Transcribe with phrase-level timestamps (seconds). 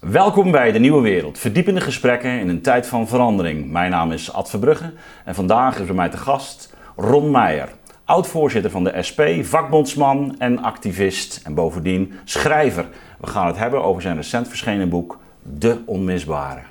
[0.00, 3.70] Welkom bij De Nieuwe Wereld, verdiepende gesprekken in een tijd van verandering.
[3.70, 4.92] Mijn naam is Ad Verbrugge
[5.24, 7.68] en vandaag is bij mij te gast Ron Meijer,
[8.04, 12.86] oud-voorzitter van de SP, vakbondsman en activist en bovendien schrijver.
[13.20, 16.62] We gaan het hebben over zijn recent verschenen boek De Onmisbare.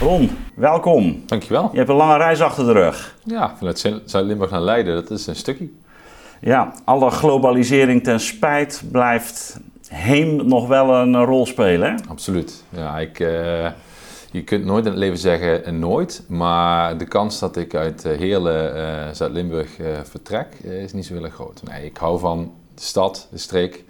[0.00, 1.22] Ron, welkom.
[1.26, 1.68] Dankjewel.
[1.72, 3.16] Je hebt een lange reis achter de rug.
[3.24, 5.68] Ja, vanuit Zuid-Limburg naar Leiden, dat is een stukje.
[6.40, 11.90] Ja, alle globalisering ten spijt blijft heem nog wel een rol spelen.
[11.90, 11.96] Hè?
[12.08, 12.64] Absoluut.
[12.68, 13.28] Ja, ik, uh,
[14.30, 18.16] je kunt nooit in het leven zeggen nooit, maar de kans dat ik uit uh,
[18.16, 19.70] Heerlen, uh, Zuid-Limburg
[20.02, 21.62] vertrek, is niet zo heel erg groot.
[21.70, 23.84] Nee, ik hou van de stad, de streek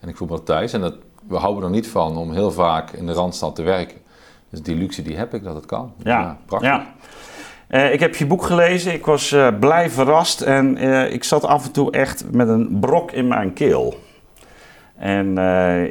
[0.00, 0.72] en ik voel me thuis.
[0.72, 0.94] En dat,
[1.28, 3.99] we houden er niet van om heel vaak in de Randstad te werken.
[4.50, 5.92] Dus die luxe die heb ik, dat het kan.
[6.02, 6.70] Ja, prachtig.
[6.70, 6.86] Ja.
[7.70, 11.44] Uh, ik heb je boek gelezen, ik was uh, blij verrast en uh, ik zat
[11.44, 13.94] af en toe echt met een brok in mijn keel.
[14.96, 15.38] En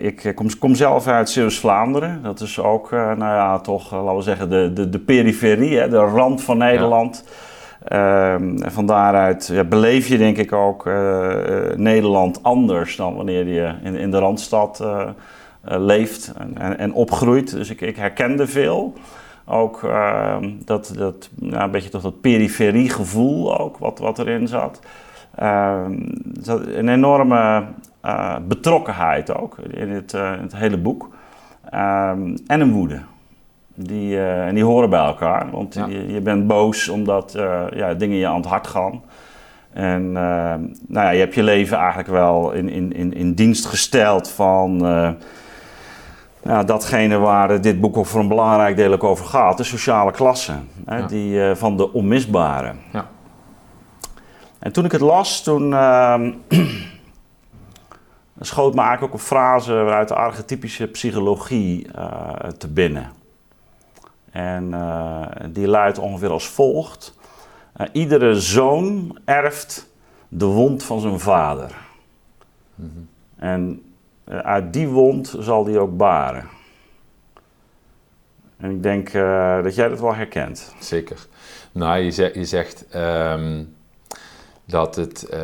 [0.02, 4.50] ik kom, kom, zelf uit Zeeuws-Vlaanderen, dat is ook, nou ja, toch, laten we zeggen,
[4.50, 7.24] de, de, de periferie, hè, de rand van Nederland.
[7.90, 8.34] Ja.
[8.36, 10.90] en van daaruit ja, beleef je denk ik ook
[11.76, 14.84] Nederland anders dan wanneer je in, in de Randstad
[15.62, 17.52] leeft en, en, en, opgroeit.
[17.52, 18.94] Dus ik, ik herkende veel.
[19.46, 24.80] Ook uh, dat, dat nou, een beetje toch dat periferiegevoel ook, wat, wat erin zat.
[25.42, 25.84] Uh,
[26.66, 27.64] een enorme
[28.06, 31.10] uh, betrokkenheid ook in het, in het hele boek.
[31.70, 33.00] Ehm, en een woede.
[33.76, 35.52] Die, en die horen bij elkaar.
[35.52, 35.86] Want ja.
[35.86, 37.32] je, je, bent boos omdat
[37.74, 39.02] ja, dingen je aan het hart gaan.
[39.74, 40.14] En uh,
[40.88, 44.86] nou ja, je hebt je leven eigenlijk wel in, in, in, in dienst gesteld van
[46.44, 50.12] ja, datgene waar dit boek ook voor een belangrijk deel ook over gaat, de sociale
[50.12, 50.54] klasse,
[50.86, 51.08] hè, ja.
[51.08, 52.74] die uh, van de onmisbare.
[52.92, 53.08] Ja.
[54.60, 56.30] En toen ik het las, toen uh,
[58.40, 63.12] schoot me eigenlijk ook een frase uit de archetypische psychologie uh, te binnen.
[64.32, 64.74] En
[65.52, 67.18] die luidt ongeveer als volgt.
[67.92, 69.90] iedere zoon erft
[70.28, 71.76] de wond van zijn vader.
[72.76, 73.08] Mm -hmm.
[73.36, 73.89] En
[74.30, 76.48] uit die wond zal die ook baren.
[78.58, 80.74] En ik denk uh, dat jij dat wel herkent.
[80.80, 81.28] Zeker.
[81.72, 83.76] Nou, je zegt, je zegt um,
[84.66, 85.40] dat het, uh,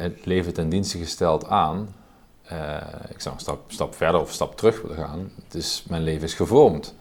[0.00, 1.94] het leven ten dienste gesteld aan.
[3.08, 5.30] ik zou een stap, stap verder of een stap terug willen gaan.
[5.44, 6.94] Het is, mijn leven is gevormd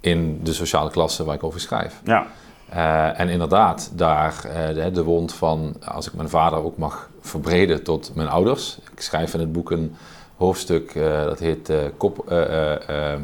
[0.00, 2.00] in de sociale klasse waar ik over schrijf.
[2.04, 2.26] Ja.
[2.72, 7.10] Uh, en inderdaad, daar uh, de, de, wond van, als ik mijn vader ook mag
[7.20, 8.78] verbreden tot mijn ouders.
[8.92, 9.96] Ik schrijf in het boek een
[10.38, 13.22] hoofdstuk, uh, dat heet kop, ehm,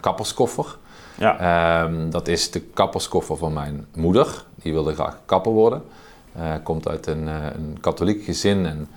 [0.00, 0.76] kapperskoffer.
[1.18, 1.82] Ja.
[1.84, 4.44] Um, dat is de kapperskoffer van mijn moeder.
[4.54, 5.82] Die wilde graag kapper worden.
[6.62, 8.88] komt uit een, een katholiek gezin en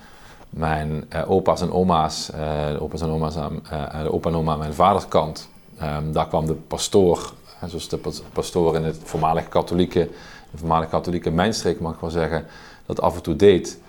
[0.49, 2.31] mijn opa's en oma's,
[2.79, 3.61] opa's en oma's aan,
[4.03, 5.49] de opa en oma aan mijn vaderskant,
[5.81, 7.33] um, daar kwam de pastoor
[7.67, 7.99] zoals de
[8.33, 10.09] pastoor in het voormalig katholieke,
[10.51, 12.45] de voormalig katholieke mijnstreek mag ik wel zeggen,
[12.85, 13.79] dat af en toe deed.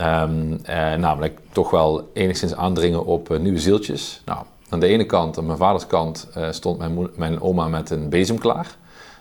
[0.00, 4.22] Um, eh, namelijk toch wel enigszins aandringen op uh, nieuwe zieltjes.
[4.24, 4.38] Nou,
[4.68, 8.08] aan de ene kant, aan mijn vaders kant, uh, stond mijn, mijn, oma met een
[8.08, 8.76] bezem klaar.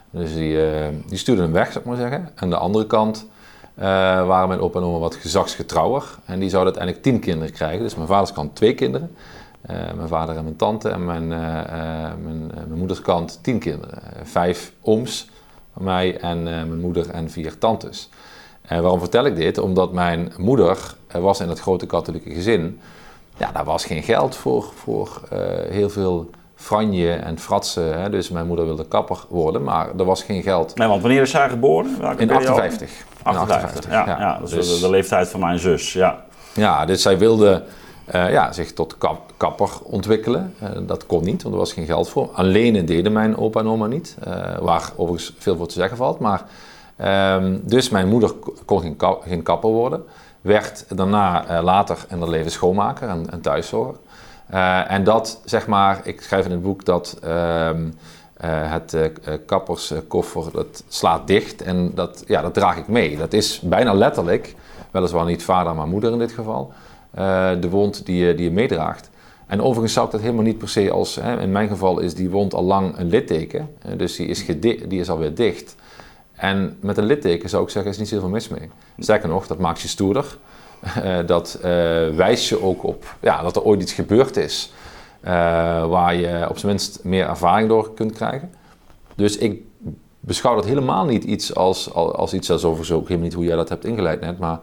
[0.10, 0.58] Dus die,
[1.08, 2.32] die stuurde hem weg, zou ik maar zeggen.
[2.36, 3.28] Aan de andere kant
[3.76, 6.04] waren mijn opa en oma wat gezagsgetrouwer.
[6.26, 7.84] En die zouden uiteindelijk tien kinderen krijgen.
[7.84, 9.16] Dus mijn vaders kant twee kinderen.
[9.96, 11.40] Mijn vader en mijn tante en mijn, uh,
[12.24, 14.02] mijn, mijn moeders kant tien kinderen.
[14.24, 15.30] vijf ooms
[15.74, 18.10] van mij en mijn moeder en vier tantes.
[18.70, 19.58] En waarom vertel ik dit?
[19.58, 22.80] Omdat mijn moeder was in het grote katholieke gezin.
[23.38, 25.22] Ja, daar was geen geld voor, voor
[25.70, 28.02] heel veel franje en fratsen.
[28.02, 28.10] Hè?
[28.10, 30.76] Dus mijn moeder wilde kapper worden, maar er was geen geld.
[30.76, 32.00] Nee, want wanneer is zij geboren?
[32.00, 32.90] Welke in 58.
[33.24, 34.20] 58, 58 ja, ja.
[34.20, 34.40] ja.
[34.40, 36.24] Dat is dus, de leeftijd van mijn zus, ja.
[36.54, 37.64] Ja, dus zij wilde
[38.16, 40.54] uh, ja, zich tot kap, kapper ontwikkelen.
[40.64, 42.30] Uh, dat kon niet, want er was geen geld voor.
[42.34, 46.20] Alleen deden mijn opa en oma niet, uh, waar overigens veel voor te zeggen valt.
[46.20, 46.44] Maar,
[47.02, 48.32] um, dus mijn moeder
[48.66, 50.04] kon geen, geen kapper worden.
[50.42, 53.96] Werd daarna later in haar leven schoonmaker en, en thuiszorger.
[54.88, 57.94] en dat, zeg maar, ik schrijf in het boek dat um,
[58.44, 58.98] het
[59.46, 61.62] kapperskoffer, dat slaat dicht.
[61.62, 63.18] En dat, ja, dat draag ik mee.
[63.18, 64.56] Dat is bijna letterlijk,
[64.92, 66.74] weliswaar niet vader, maar moeder in dit geval...
[67.60, 69.10] De wond die je, die je meedraagt.
[69.50, 72.14] En overigens zou ik dat helemaal niet per se als, hè, in mijn geval is
[72.16, 75.76] die wond al lang een litteken, dus die is, die is alweer dicht.
[76.40, 78.70] En met een litteken zou ik zeggen, is niet zoveel mis mee.
[78.98, 80.38] Sterker nog, dat maakt je stoerder.
[80.98, 81.60] Uh, dat
[82.16, 84.72] wijst je ook op ja, dat er ooit iets gebeurd is
[85.90, 88.54] waar je op zijn minst meer ervaring door kunt krijgen.
[89.16, 89.62] Dus ik
[90.20, 93.56] beschouw dat helemaal niet iets als, als, als iets alsof zo ook niet hoe jij
[93.56, 94.60] dat hebt ingeleid net, maar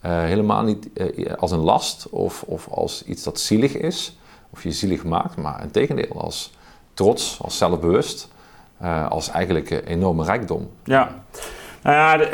[0.00, 4.18] eh, helemaal niet eh, als een last of, of als iets dat zielig is,
[4.50, 6.52] of je zielig maakt, maar in tegendeel als
[6.94, 8.28] trots, als zelfbewust,
[8.82, 10.68] uh, als eigenlijk enorme rijkdom.
[10.84, 11.08] Ja.
[11.82, 12.24] Nou ja, de,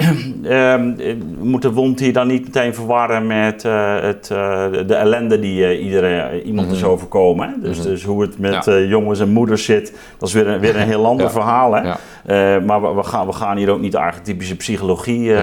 [0.49, 0.95] ehm,
[1.39, 5.61] we moeten wond hier dan niet meteen verwarren met uh, het, uh, de ellende die
[5.61, 6.91] uh, iedere, iemand is mhm.
[6.91, 7.49] overkomen.
[7.49, 7.55] Hè?
[7.61, 7.93] Dus, mm -hmm.
[7.93, 8.79] dus hoe het met ja.
[8.79, 11.33] jongens en moeders zit, dat is weer een, weer een heel ander ja.
[11.33, 11.73] verhaal.
[11.73, 11.83] Hè?
[11.83, 12.61] Ja.
[12.61, 15.37] maar we, we, gaan, we gaan hier ook niet de archetypische psychologie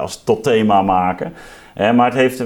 [0.00, 1.32] als tot thema maken.
[1.74, 2.40] Maar het heeft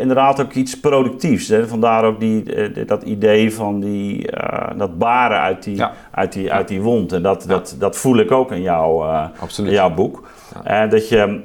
[0.00, 1.48] inderdaad ook iets productiefs.
[1.48, 1.68] Hè?
[1.68, 2.44] Vandaar ook die,
[2.84, 4.28] dat idee van die,
[4.76, 7.12] dat baren uit die, uit die, uit die wond.
[7.12, 9.06] En dat, dat, dat voel ik ook in, jou,
[9.56, 10.28] in jouw boek.
[10.90, 11.40] Dat je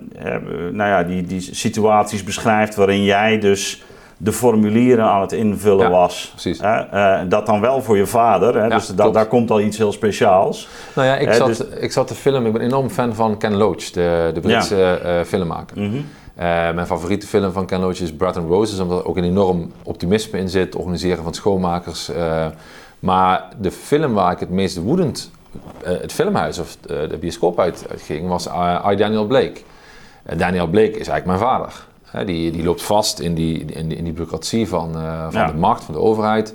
[0.72, 3.84] nou ja, die, die situaties beschrijft waarin jij dus
[4.24, 6.34] de formulieren aan het invullen ja, was.
[6.46, 8.56] Uh, dat dan wel voor je vader.
[8.56, 8.66] Hè?
[8.66, 10.68] Ja, dus da daar komt al iets heel speciaals.
[10.96, 11.60] Nou ja, ik, zat, dus...
[11.60, 12.46] ik zat te filmen.
[12.46, 15.26] Ik ben enorm fan van Ken Loach, de, de Britse ja.
[15.26, 15.78] filmmaker.
[15.80, 16.06] Mm -hmm.
[16.74, 19.72] Mijn favoriete film van Ken Loach is Bread and Roses, omdat er ook een enorm
[19.84, 20.76] optimisme in zit.
[20.76, 22.12] Organiseren van schoonmakers.
[23.00, 27.86] maar de film waar ik het meest woedend uh, het filmhuis of de, bioscoop uit,
[27.90, 28.48] uitging, was
[28.92, 29.62] I, Daniel Blake.
[30.38, 31.86] Daniel Blake is eigenlijk mijn vader.
[32.26, 35.48] die, die loopt vast in die, in die, in die bureaucratie van, van ja.
[35.48, 36.54] de macht, van de overheid.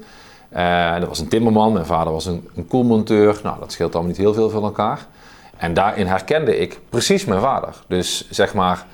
[0.99, 3.41] dat was een timmerman, mijn vader was een, een koelmonteur.
[3.43, 5.07] Nou, dat scheelt allemaal niet heel veel van elkaar.
[5.57, 7.75] En daarin herkende ik precies mijn vader.
[7.87, 8.87] Dus zeg maar,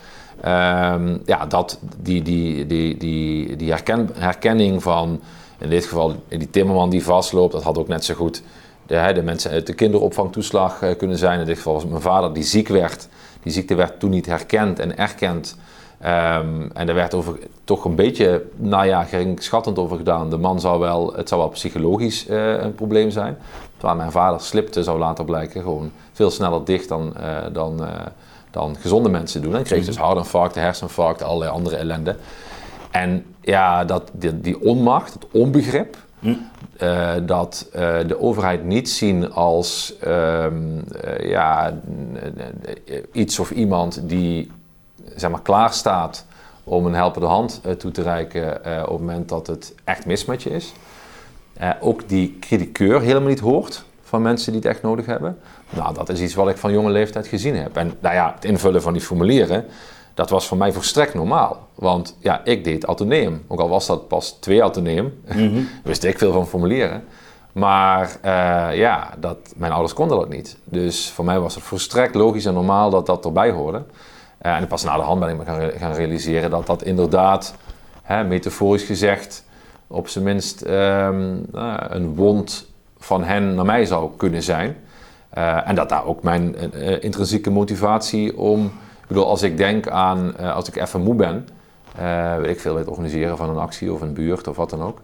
[1.25, 5.21] ja, dat, die, die, die, die, die herken, herkenning van,
[5.59, 8.43] in dit geval die timmerman die vastloopt, dat had ook net zo goed
[8.87, 11.41] de, de mensen uit de kinderopvangtoeslag uh, kunnen zijn.
[11.41, 13.09] In dit geval was mijn vader die ziek werd.
[13.43, 15.57] Die ziekte werd toen niet herkend en erkend.
[16.05, 19.07] Um, en er werd over, toch een beetje, nou ja,
[19.37, 20.31] schattend over gedaan.
[20.31, 23.39] De man zou wel, het zou wel psychologisch uh, een probleem zijn.
[23.77, 27.81] Terwijl mijn vader slipte, zou later blijken, gewoon veel sneller dicht dan, uh, dan,
[28.53, 29.57] dan gezonde mensen doen.
[29.57, 32.17] En kreeg dus hartinfarcten, herseninfarcten, allerlei andere ellende.
[32.91, 36.35] En ja, dat, die, die onmacht, het onbegrip, hm.
[36.83, 40.47] Uh, dat uh, de overheid niet zien als uh,
[41.21, 41.79] ja,
[43.13, 44.51] iets of iemand die
[45.17, 46.27] zeg maar, klaar staat
[46.65, 50.43] om een helpende hand toe te reiken op het moment dat het echt mis met
[50.43, 50.73] je is.
[51.81, 55.39] ook die kritiekeur helemaal niet hoort van mensen die het echt nodig hebben.
[55.77, 57.77] Nou, dat is iets wat ik van jonge leeftijd gezien heb.
[57.77, 59.65] En nou ja, het invullen van die formulieren,
[60.15, 61.69] dat was voor mij volstrekt normaal.
[61.75, 63.45] Want ja, ik deed autoneum.
[63.49, 67.05] Ook al was dat pas twee autoneum, mm wist ik veel van formulieren.
[67.53, 70.57] Maar uh, ja, dat, mijn ouders konden dat niet.
[70.65, 73.83] Dus voor mij was het volstrekt logisch en normaal dat dat erbij hoorde.
[74.43, 77.55] Uh, en pas na de hand ben ik me gaan, gaan realiseren dat dat inderdaad,
[78.03, 79.45] hè, metaforisch gezegd,
[79.87, 82.67] op zijn minst um, uh, een wond
[82.99, 84.77] van hen naar mij zou kunnen zijn.
[85.65, 88.73] En dat daar ook mijn intrinsieke motivatie om
[89.09, 91.49] bedoel, als ik denk aan, als ik even moe ben,
[92.41, 95.01] weet ik veel, het organiseren van een actie of een buurt of wat dan ook.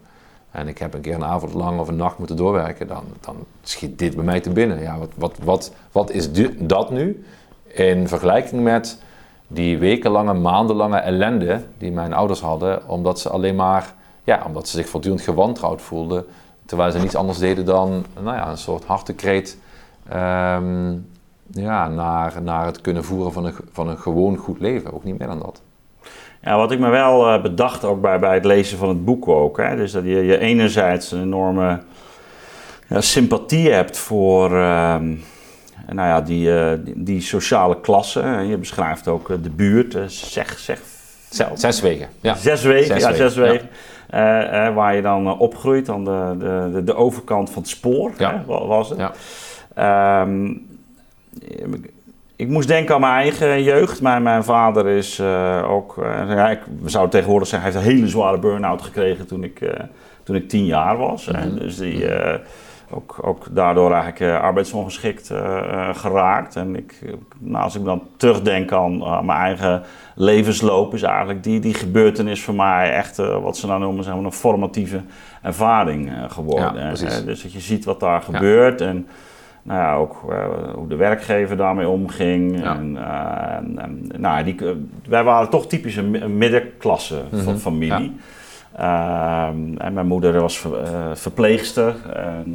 [0.51, 3.37] En ik heb een keer een avond lang of een nacht moeten doorwerken, dan, dan
[3.63, 4.81] schiet dit bij mij te binnen.
[4.81, 6.29] Ja, wat, wat, wat, wat is
[6.59, 7.25] dat nu
[7.67, 8.99] in vergelijking met
[9.47, 13.95] die wekenlange, maandenlange ellende die mijn ouders hadden, omdat ze alleen maar,
[14.25, 16.27] ja, omdat ze zich voortdurend gewantrouwd voelden,
[16.67, 19.59] terwijl ze niets anders deden dan, nou ja, een soort hartekreet
[20.13, 21.07] um,
[21.51, 24.93] ja, naar, naar het kunnen voeren van een, van een gewoon goed leven.
[24.93, 25.63] Ook niet meer dan dat.
[26.43, 29.29] Ja, wat ik me wel uh, bedacht ook bij, bij het lezen van het boek
[29.29, 29.57] ook.
[29.57, 31.81] Hè, dus dat je, je enerzijds een enorme
[32.89, 34.97] ja, sympathie hebt voor uh,
[35.87, 38.21] nou ja, die, uh, die, die, sociale klasse.
[38.49, 40.81] Je beschrijft ook de buurt, zeg, zeg
[41.55, 42.09] Zes wegen.
[42.21, 42.35] Ja.
[42.35, 43.69] Zes wegen, ja, zes wegen.
[44.11, 44.73] Ja.
[44.73, 46.35] waar je dan opgroeit aan de,
[46.73, 48.43] de, de, overkant van het spoor, ja.
[48.47, 48.99] hè, was het.
[48.99, 49.13] Ja.
[49.79, 50.67] Um,
[52.39, 54.03] ik moest denken aan mijn eigen jeugd.
[54.03, 57.97] Mijn, mijn vader is uh, ook, uh, ja, ik zou tegenwoordig zeggen, hij heeft een
[57.97, 59.71] hele zware burn-out gekregen toen ik, uh,
[60.23, 61.27] toen ik tien jaar was.
[61.27, 61.59] Mm -hmm.
[61.59, 62.07] Dus die
[62.91, 65.31] ook, ook daardoor eigenlijk arbeidsongeschikt
[65.93, 66.57] geraakt.
[66.57, 66.99] En ik,
[67.39, 69.83] nou, als ik dan terugdenk aan, aan, mijn eigen
[70.15, 74.25] levensloop, is eigenlijk die, die gebeurtenis voor mij echt wat ze nou noemen zeg maar,
[74.25, 75.01] een formatieve
[75.43, 76.85] ervaring geworden.
[76.85, 76.91] Ja,
[77.25, 78.21] dus dat je ziet wat daar ja.
[78.21, 78.81] gebeurt.
[78.81, 79.07] En,
[79.63, 80.37] nou ja, ook uh,
[80.75, 82.65] hoe de werkgever daarmee omging.
[82.65, 84.57] En, uh, en, nou, die,
[85.09, 87.57] wij waren toch typisch een middenklasse mm -hmm.
[87.57, 88.13] familie.
[88.13, 88.13] Ja.
[88.81, 91.95] Uh, en mijn moeder was ver, verpleegster.
[92.15, 92.53] En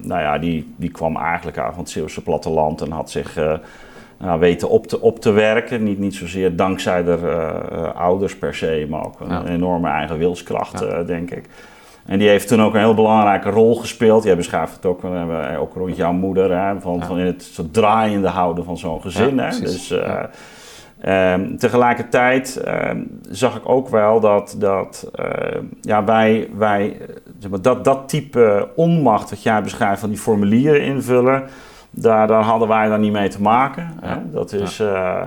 [0.00, 3.34] nou ja, die, die kwam eigenlijk uit van het Zeeuwse platteland en had zich
[4.18, 5.82] nou, weten op te, op te werken.
[5.82, 9.44] Niet, niet zozeer dankzij de ouders per se, maar ook een ja.
[9.44, 11.48] enorme eigen wilskracht, denk ik.
[12.06, 14.24] En die heeft toen ook een heel belangrijke rol gespeeld.
[14.24, 17.72] Jij beschrijft het ook, uh, ook rond jouw moeder, hè, van, van in het soort
[17.72, 19.38] draaiende houden van zo'n gezin.
[19.38, 19.60] hè?
[19.60, 25.10] Dus, uh, um, tegelijkertijd ehm, zag ik ook wel dat, dat
[25.80, 26.96] ja, wij, wij
[27.38, 31.42] zeg maar, dat, dat type onmacht wat jij beschrijft van die formulieren invullen,
[31.90, 33.90] daar, daar hadden wij dan niet mee te maken.
[34.00, 34.30] Hè?
[34.30, 34.80] Dat is...
[34.80, 35.20] Uh,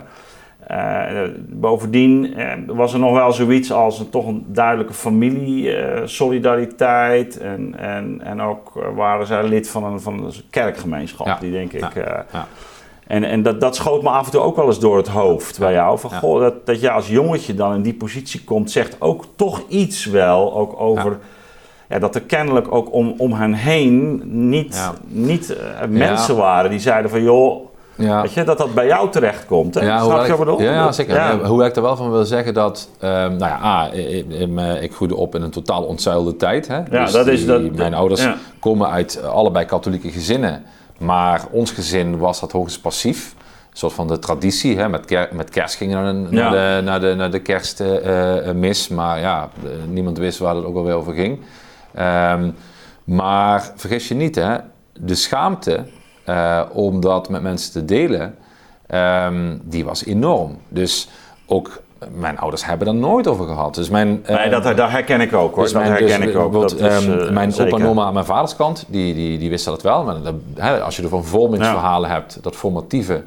[1.50, 7.38] bovendien uh, was er nog wel zoiets als een, toch een duidelijke familie-solidariteit.
[7.38, 11.93] en, en, en ook waren zij lid van een, van een kerkgemeenschap, die denk ik.
[11.93, 12.25] Ja.
[13.07, 15.59] En, en dat, dat schoot me af en toe ook wel eens door het hoofd
[15.59, 16.00] bij jou.
[16.00, 19.63] Van, goh, dat, dat je als jongetje dan in die positie komt, zegt ook toch
[19.67, 21.19] iets wel ook over
[21.89, 25.57] ja, dat er kennelijk ook om, om hen heen niet, niet
[25.89, 27.65] mensen waren die zeiden van joh,
[27.98, 28.22] ja.
[28.22, 29.74] Weet je, dat dat bij jou terecht komt.
[29.75, 29.86] Hè?
[29.86, 30.62] Ja, Snap je bedoel?
[30.62, 31.16] Ja, ja, zeker.
[31.16, 31.38] Ja.
[31.38, 34.25] Hoe ik er wel van wil zeggen dat, um, nou ja, A, ik,
[34.82, 36.68] ik, groeide op in een totaal ontzuilde tijd.
[36.68, 36.75] Hè?
[36.75, 37.75] Ja, dus dat is dat.
[37.75, 38.27] Mijn ouders
[38.60, 40.63] komen uit allebei katholieke gezinnen,
[40.98, 43.36] maar ons gezin was dat hoogst passief.
[43.38, 44.89] Een soort van de traditie, hè?
[44.89, 49.20] Met, ker met kerst gingen we naar, de, naar, de, naar de kerstmis, uh, maar
[49.20, 49.50] ja,
[49.88, 51.39] niemand wist waar het ook alweer over ging.
[52.00, 52.56] Um,
[53.04, 54.58] maar vergis je niet, hè,
[55.00, 55.86] de schaamte
[56.29, 58.36] uh, om dat met mensen te delen,
[58.93, 60.57] um, die was enorm.
[60.67, 61.10] Dus
[61.46, 61.81] ook
[62.13, 63.75] mijn ouders hebben er nooit over gehad.
[63.75, 65.63] Dus mijn, nee, dat, dat, herken ik ook hoor.
[65.63, 66.53] Dus dat herken dus, ik ook.
[66.53, 67.74] Dat is, uh, mijn zeker.
[67.74, 70.03] opa en oma aan mijn vaders kant, die, die, die wisten dat wel.
[70.03, 72.15] Maar dat, hè, als je er van vormingsverhalen ja.
[72.15, 73.24] hebt, dat formatieve,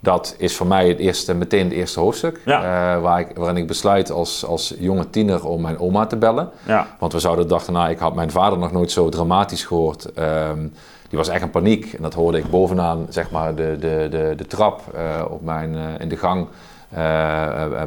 [0.00, 2.40] dat is voor mij het eerste, meteen het eerste hoofdstuk.
[2.44, 2.58] Ja.
[2.96, 6.50] Uh, waar ik, waarin ik besluit als, als jonge tiener om mijn oma te bellen.
[6.66, 6.86] Ja.
[6.98, 10.08] Want we zouden dachten, nou, ik had mijn vader nog nooit zo dramatisch gehoord.
[10.18, 10.72] Um,
[11.14, 11.92] die was echt in paniek.
[11.92, 15.74] En dat hoorde ik bovenaan, zeg maar, de, de, de, de trap uh, op mijn,
[15.74, 16.46] uh, in de gang
[16.92, 16.98] uh,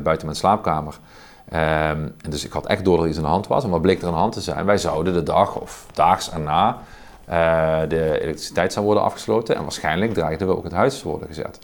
[0.04, 0.94] buiten mijn slaapkamer.
[1.54, 3.64] Um, en dus ik had echt door dat iets aan de hand was.
[3.64, 4.66] En wat bleek er aan de hand te zijn?
[4.66, 6.78] Wij zouden de dag of daags erna
[7.88, 9.56] de elektriciteit zou worden afgesloten.
[9.56, 11.60] En waarschijnlijk dreigden we ook het huis te worden gezet.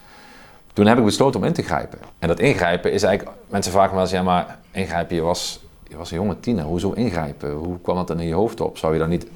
[0.73, 1.99] Toen heb ik besloten om in te grijpen.
[2.19, 3.37] En dat ingrijpen is eigenlijk...
[3.49, 6.65] Mensen vragen me wel eens, ja maar ingrijpen, je was, je was een jonge tiener.
[6.65, 7.51] Hoezo ingrijpen?
[7.51, 8.77] Hoe kwam dat dan in je hoofd op?
[8.77, 9.27] Zou je dan niet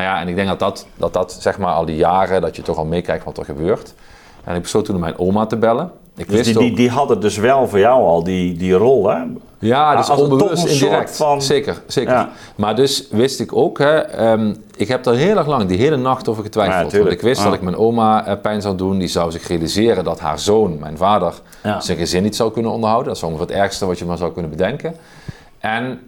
[0.00, 2.56] nou ja, en ik denk dat dat, dat, dat zeg maar al die jaren, dat
[2.56, 3.94] je toch al meekijkt wat er gebeurt.
[4.44, 5.90] En ik besloot toen mijn oma te bellen.
[6.16, 9.22] Ik dus die, die, die hadden dus wel voor jou al die, die rol, hè?
[9.58, 11.16] Ja, dus Als onbewust, indirect.
[11.16, 11.42] Van...
[11.42, 12.28] Zeker, zeker.
[12.54, 15.96] Maar dus wist ik ook, hè, um, ik heb er heel erg lang, die hele
[15.96, 16.92] nacht over getwijfeld.
[16.92, 18.98] Ja, want ik wist dat ik mijn oma uh, pijn zou doen.
[18.98, 21.34] Die zou zich realiseren dat haar zoon, mijn vader,
[21.78, 23.08] zijn gezin niet zou kunnen onderhouden.
[23.08, 24.94] Dat is ongeveer het ergste wat je maar zou kunnen bedenken.
[25.58, 26.00] En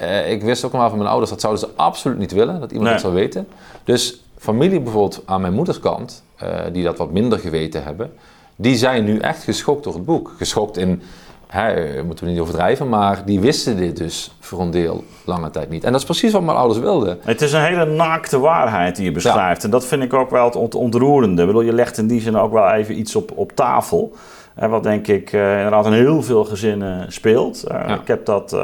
[0.00, 2.72] uh, ik wist ook wel van mijn ouders, dat zouden ze absoluut niet willen, dat
[2.72, 3.46] iemand dat zou weten.
[3.84, 8.12] Dus familie bijvoorbeeld aan mijn moederskant, uh, die dat wat minder geweten hebben,
[8.56, 10.34] die zijn nu echt geschokt door het boek.
[10.36, 11.02] Geschokt in,
[11.46, 15.70] hè, moeten we niet overdrijven, maar die wisten dit dus voor een deel lange tijd
[15.70, 15.84] niet.
[15.84, 17.18] En dat is precies wat mijn ouders wilden.
[17.24, 19.60] Het is een hele naakte waarheid die je beschrijft.
[19.60, 19.64] Ja.
[19.64, 21.40] En dat vind ik ook wel het ontroerende.
[21.40, 24.12] Ik bedoel, je legt in die zin ook wel even iets op, op tafel.
[24.54, 27.64] wat denk ik uh, inderdaad in heel veel gezinnen speelt.
[27.68, 27.86] Ja.
[27.86, 28.56] Ik heb dat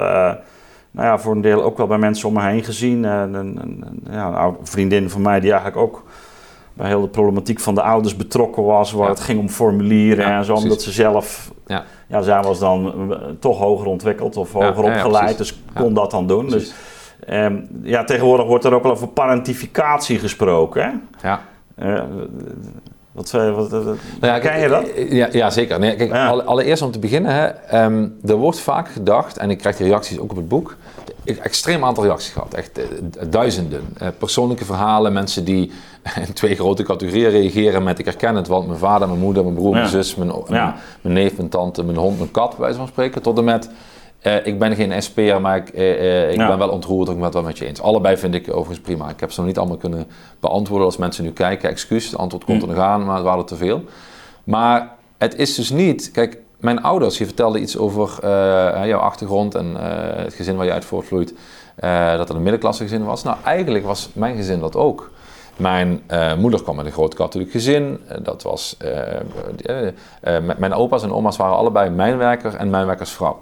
[0.90, 3.04] nou ja, voor een deel ook wel bij mensen om me heen gezien.
[3.04, 6.04] Uh, een, een, ja, een oude vriendin van mij die eigenlijk ook
[6.72, 10.44] bij heel de problematiek van de ouders betrokken was, waar het ging om formulieren en
[10.44, 11.84] zo, omdat ze zelf, ja.
[12.06, 16.26] ja, zij was dan eh, toch hoger ontwikkeld of hoger opgeleid, dus kon dat dan
[16.26, 16.48] doen.
[16.48, 16.74] Dus
[17.28, 20.82] um, ja, tegenwoordig wordt er ook wel over parentificatie gesproken.
[20.82, 21.28] Hè?
[21.28, 21.40] Ja.
[21.78, 22.02] Uh,
[23.20, 24.84] wat, wat, wat, nou ja, ken je dat?
[25.08, 25.78] Ja, ja zeker.
[25.78, 26.12] Nee, kijk,
[26.44, 30.18] allereerst om te beginnen, hè, um, er wordt vaak gedacht, en ik krijg die reacties
[30.18, 30.76] ook op het boek,
[31.24, 32.80] ik heb extreem aantal reacties gehad, echt
[33.30, 33.94] duizenden.
[34.02, 35.72] Uh, persoonlijke verhalen, mensen die
[36.26, 39.54] in twee grote categorieën reageren met ik herken het, want mijn vader, mijn moeder, mijn
[39.54, 42.88] broer, mijn zus, mijn, mijn, neef, mijn tante, mijn hond, mijn kat, bij wijze van
[42.88, 43.70] spreken, tot en met
[44.22, 47.08] uh, ik ben geen SP'er, maar ik, uh, ik ben wel ontroerd.
[47.08, 47.80] Ik ben het wel met je eens.
[47.80, 49.08] Allebei vind ik overigens prima.
[49.08, 50.06] Ik heb ze nog niet allemaal kunnen
[50.40, 51.68] beantwoorden als mensen nu kijken.
[51.68, 52.68] Excuus, het antwoord komt hm.
[52.68, 53.84] er nog aan, maar het waren te veel.
[54.44, 56.10] Maar het is dus niet...
[56.10, 58.18] Kijk, mijn ouders, je vertelde iets over
[58.86, 59.74] jouw achtergrond en
[60.24, 61.34] het gezin waar je uit voortvloeit.
[62.16, 63.22] dat het een middenklasse gezin was.
[63.22, 65.10] Nou, eigenlijk was mijn gezin dat ook.
[65.56, 66.02] Mijn
[66.38, 68.00] moeder kwam uit een groot katholiek gezin.
[68.22, 68.76] dat was...
[70.58, 73.40] mijn opa's en oma's waren allebei mijnwerker en mijnwerkersvrouw.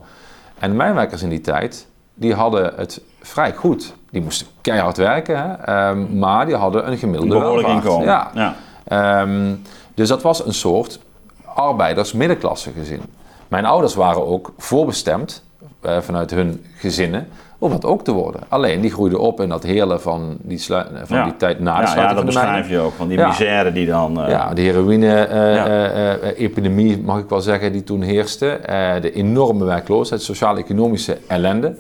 [0.59, 3.95] En de mijnwerkers in die tijd, die hadden het vrij goed.
[4.11, 5.53] Die moesten keihard werken, hè?
[5.53, 8.07] Ehm, maar die hadden een gemiddelde Behoorlijk inkomen.
[8.07, 8.31] Ja.
[8.35, 9.21] ja.
[9.21, 9.63] Um,
[9.95, 11.01] dus dat was een soort
[11.45, 13.03] arbeiders-middenklasse gezin.
[13.49, 15.45] Mijn ouders waren ook voorbestemd
[15.87, 18.41] uh, vanuit hun gezinnen om dat ook te worden.
[18.49, 20.63] Alleen die groeiden op in dat heerlen van die,
[21.05, 23.87] van die tijd na de ja, ja, dat beschrijf je ook, van die misère die
[23.87, 24.21] dan...
[24.21, 24.29] Uh...
[24.29, 28.61] Ja, de heroïne-epidemie, uh, mag ik wel zeggen, die toen heerste.
[29.01, 31.77] de enorme werkloosheid, sociaal-economische ellende.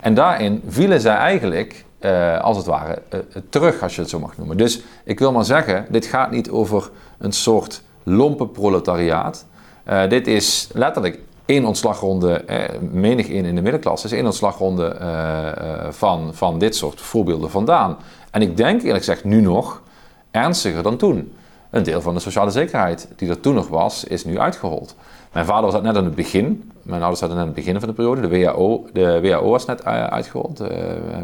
[0.00, 3.18] En daarin vielen zij eigenlijk eh, als het ware eh,
[3.48, 4.56] terug, als je het zo mag noemen.
[4.56, 9.46] Dus ik wil maar zeggen, dit gaat niet over een soort lompe proletariaat.
[9.84, 11.18] Eh, dit is letterlijk
[11.48, 16.58] één ontslagronde, eh, menig één in de middenklasse, is één ontslagronde eh, eh, van, van
[16.58, 17.96] dit soort voorbeelden vandaan.
[18.30, 19.82] En ik denk eerlijk gezegd nu nog
[20.30, 21.32] ernstiger dan toen.
[21.70, 24.94] Een deel van de sociale zekerheid die er toen nog was, is nu uitgehold.
[25.32, 26.70] Mijn vader was dat net aan het begin.
[26.82, 28.20] Mijn ouders zaten net aan het begin van de periode.
[28.20, 30.68] De WHO, de WHO was net uh, uitgerold, uh,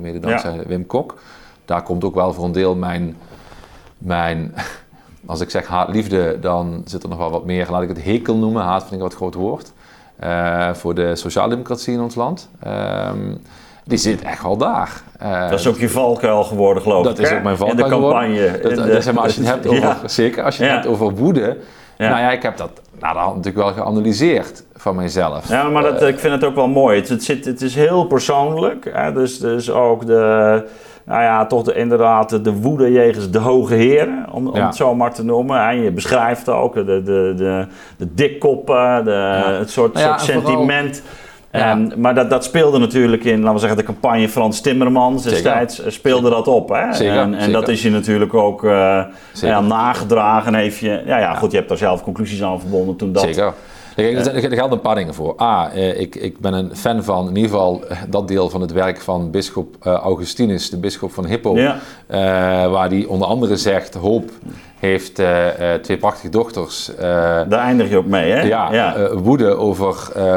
[0.00, 0.62] mede dankzij ja.
[0.66, 1.18] Wim Kok.
[1.64, 3.16] Daar komt ook wel voor een deel mijn,
[3.98, 4.54] mijn
[5.26, 8.36] als ik zeg haat-liefde, dan zit er nog wel wat meer, laat ik het hekel
[8.36, 8.62] noemen.
[8.62, 9.72] Haat vind ik een wat groot woord.
[10.24, 12.48] Uh, voor de sociaaldemocratie in ons land.
[12.66, 13.40] Um,
[13.84, 15.02] die zit echt wel daar.
[15.22, 17.22] Uh, dat is ook je valkuil geworden, geloof dat ik.
[17.22, 18.60] Dat is ook mijn valkuil In de campagne.
[18.62, 19.98] Dat, in de, zeg maar, als je het hebt over, ja.
[20.04, 20.78] zeker, als je het ja.
[20.78, 21.58] hebt over woede.
[21.98, 22.08] Ja.
[22.08, 25.48] Nou ja, ik heb dat nou, dat natuurlijk wel geanalyseerd van mijzelf.
[25.48, 27.00] Ja, maar dat, uh, ik vind het ook wel mooi.
[27.00, 28.90] Het, het, zit, het is heel persoonlijk.
[28.92, 29.12] Hè?
[29.12, 30.64] Dus, dus ook de,
[31.04, 34.66] nou ja, toch de, inderdaad de woede jegens de hoge heren, om, om ja.
[34.66, 35.68] het zo maar te noemen.
[35.68, 39.52] En je beschrijft ook de, de, de, de dikkoppen, de, ja.
[39.52, 41.02] het soort, nou soort sentiment.
[41.52, 45.76] Um, maar dat, dat speelde natuurlijk in, laten we zeggen, de campagne Frans Timmermans destijds
[45.76, 45.92] zeker.
[45.92, 46.68] speelde dat op.
[46.68, 46.92] Hè?
[46.92, 47.52] Zeker, en, en zeker.
[47.52, 50.54] dat is je natuurlijk ook uh, ja, nagedragen.
[50.54, 53.54] Heeft je, ja, ja, goed, je hebt daar zelf conclusies aan verbonden toen dat...
[53.96, 55.42] Er gelden een paar dingen voor.
[55.42, 58.72] A, eh, ik, ik ben een fan van in ieder geval dat deel van het
[58.72, 61.56] werk van bisschop uh, Augustinus, de bisschop van Hippo.
[61.56, 61.78] Ja.
[62.10, 62.18] Uh,
[62.70, 64.30] waar die onder andere zegt, hoop
[64.78, 65.46] heeft uh,
[65.82, 66.90] twee prachtige dochters.
[66.98, 68.42] Daar eindig je ook mee, hè?
[68.42, 69.14] Ja, ja.
[69.14, 69.94] woede over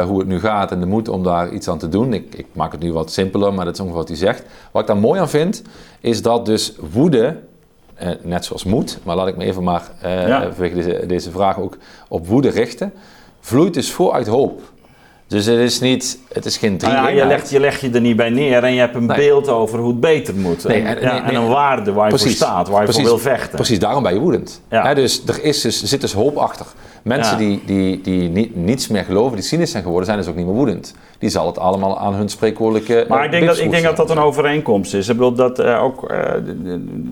[0.08, 2.14] hoe het nu gaat en de moed om daar iets aan te doen.
[2.14, 4.44] Ik, ik maak het nu wat simpeler, maar dat is ongeveer wat hij zegt.
[4.72, 5.62] Wat ik daar mooi aan vind,
[6.00, 7.36] is dat dus woede
[8.04, 10.42] uh, net zoals moed, maar laat ik me even maar uh, ja.
[10.42, 12.94] vanwege deze, deze vraag ook op woede richten,
[13.48, 14.62] vloeit dus voor uit hoop.
[15.28, 17.90] Dus het is niet, het is geen drie nou ja, je, legt, je legt je
[17.90, 19.18] er niet bij neer en je hebt een Nee.
[19.18, 20.64] beeld over hoe het beter moet.
[20.64, 21.36] Nee, en, en- ja, nee, en nee.
[21.36, 22.38] een waarde waar je Precies.
[22.38, 23.02] voor staat, waar je Precies.
[23.02, 23.56] voor wil vechten.
[23.56, 24.62] Precies, daarom ben je woedend.
[24.70, 24.94] Ja.
[24.94, 26.66] Dus er is dus, er zit dus hoop achter.
[27.04, 30.36] Mensen die, die, die niet, niets meer geloven, die cynisch zijn geworden, zijn dus ook
[30.36, 30.96] niet meer woedend.
[31.20, 33.98] Die zal het allemaal aan hun spreekwoordelijke Maar eh, ik denk, dat, ik denk dat
[33.98, 35.08] dat een overeenkomst is.
[35.08, 36.34] Ik bedoel, dat eh, ook eh,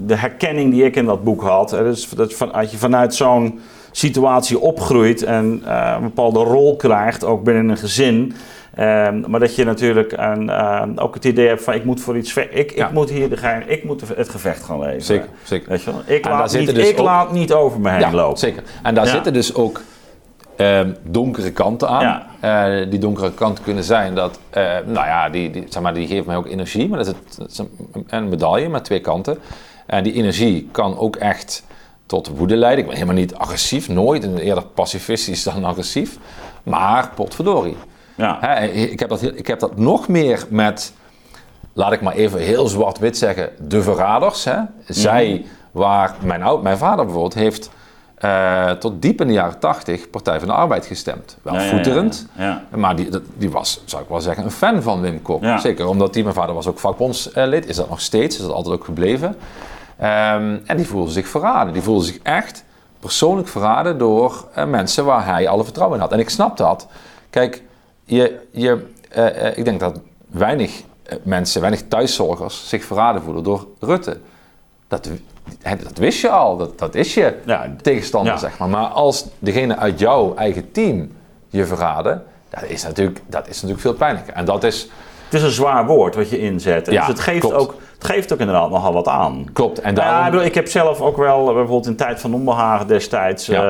[0.06, 3.60] de, herkenning die ik in dat boek had, dus dat van, als je vanuit zo'n
[3.96, 8.34] situatie opgroeit en eh, een bepaalde rol krijgt, ook binnen een gezin.
[8.76, 12.18] ehm, maar dat je natuurlijk een, ehm, ook het idee hebt van ik moet voor
[12.18, 12.90] iets ik, ik Ja.
[12.94, 15.02] moet hier de gein, ik moet het gevecht gaan leveren.
[15.04, 15.70] Zeker, zeker.
[15.70, 16.02] Weet je wel?
[16.06, 18.38] Ik, En laat niet, dus ik ook- laat niet over me heen Ja, lopen.
[18.40, 18.64] zeker.
[18.84, 19.12] En daar Ja.
[19.12, 19.82] zitten dus ook
[20.56, 22.22] ehm, donkere kanten aan.
[22.40, 26.08] Eh, die donkere kanten kunnen zijn dat, eh, nou ja, die, die, zeg maar, die
[26.08, 26.90] geeft mij ook energie.
[26.90, 27.70] Maar dat is, het, dat is een,
[28.10, 29.38] een medaille met twee kanten.
[29.86, 31.64] En die energie kan ook echt
[32.06, 32.80] tot woede leiden.
[32.80, 34.24] Ik ben helemaal niet agressief, nooit.
[34.24, 36.18] En eerder pacifistisch dan agressief.
[36.64, 37.78] Maar potverdorie.
[38.16, 38.58] Ja.
[38.60, 40.94] Ik, heb dat, ik heb dat nog meer met,
[41.74, 44.44] laat ik maar even heel zwart-wit zeggen, de verraders.
[44.44, 44.58] Hè?
[44.88, 47.70] Zij, waar mijn, oud, mijn vader bijvoorbeeld heeft
[48.16, 51.38] eh, tot diep in de jaren tachtig Partij van de Arbeid gestemd.
[51.42, 52.64] Wel Ja, ja, ja, voederend, ja.
[52.76, 55.44] maar die, die was, zou ik wel zeggen, een fan van Wim Kok.
[55.58, 58.76] Zeker omdat die, mijn vader was ook vakbondslid, is dat nog steeds, is dat altijd
[58.76, 59.36] ook gebleven.
[59.98, 61.74] Ehm, en die voelde zich verraden.
[61.74, 62.64] Die voelde zich echt
[63.00, 66.14] persoonlijk verraden door eh, mensen waar hij alle vertrouwen in had.
[66.14, 66.88] En ik snap dat.
[67.30, 67.62] Kijk,
[68.04, 70.82] je, je, eh, eh, ik denk dat weinig
[71.24, 74.20] mensen, weinig thuiszorgers zich verraden voelen door Rutte.
[74.88, 75.10] Dat,
[75.62, 78.40] dat wist je al, dat, dat is je Ja, tegenstander, ja.
[78.40, 78.70] zeg maar.
[78.70, 81.12] Maar als degene uit jouw eigen team
[81.50, 84.34] je verraden, dat is natuurlijk, dat is natuurlijk veel pijnlijker.
[84.34, 84.90] En dat is,
[85.26, 86.86] Het is een zwaar woord wat je inzet.
[86.86, 87.56] Ja, dus het geeft, klopt.
[87.56, 89.46] ook, het geeft ook inderdaad nogal wat aan.
[89.54, 89.80] klopt.
[89.80, 92.20] En Nou ja, daarom, ik, bedoel, ik heb zelf ook wel, eh, bijvoorbeeld in tijd
[92.20, 93.64] van onbehagen destijds, Ja.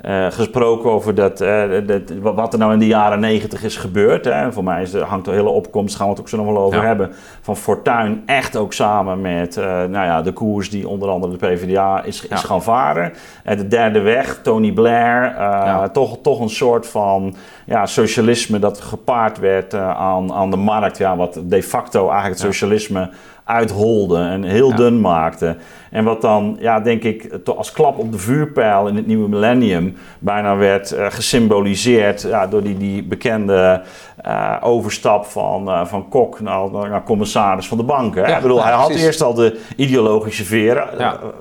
[0.00, 4.24] eh, eh, gesproken over dat, dat, wat er nou in de jaren negentig is gebeurd.
[4.24, 4.52] Hè.
[4.52, 6.80] Voor mij is, hangt de hele opkomst, gaan we het ook zo nog wel over
[6.80, 6.86] Ja.
[6.86, 11.46] hebben, van Fortuin echt ook samen met nou ja, de koers die onder andere de
[11.46, 12.36] PvdA is, Ja.
[12.36, 13.12] is gaan varen.
[13.44, 15.88] En de derde weg, Tony Blair, Ja.
[15.88, 17.34] toch, toch een soort van
[17.66, 20.98] ja, socialisme dat gepaard werd aan, aan de markt.
[20.98, 22.52] Ja, wat de facto eigenlijk het Ja.
[22.52, 23.10] socialisme
[23.52, 24.76] uitholde en heel Ja.
[24.76, 25.56] dun maakte.
[25.90, 29.96] En wat dan, ja, denk ik, als klap op de vuurpijl in het nieuwe millennium
[30.18, 33.82] bijna werd eh, gesymboliseerd ja, door die, die bekende
[34.16, 38.22] eh, overstap van, eh, van Kok naar, naar commissaris van de banken.
[38.22, 38.28] hè.
[38.30, 39.04] Ja, ik bedoel, ja, hij had precies.
[39.04, 40.88] eerst al de ideologische veren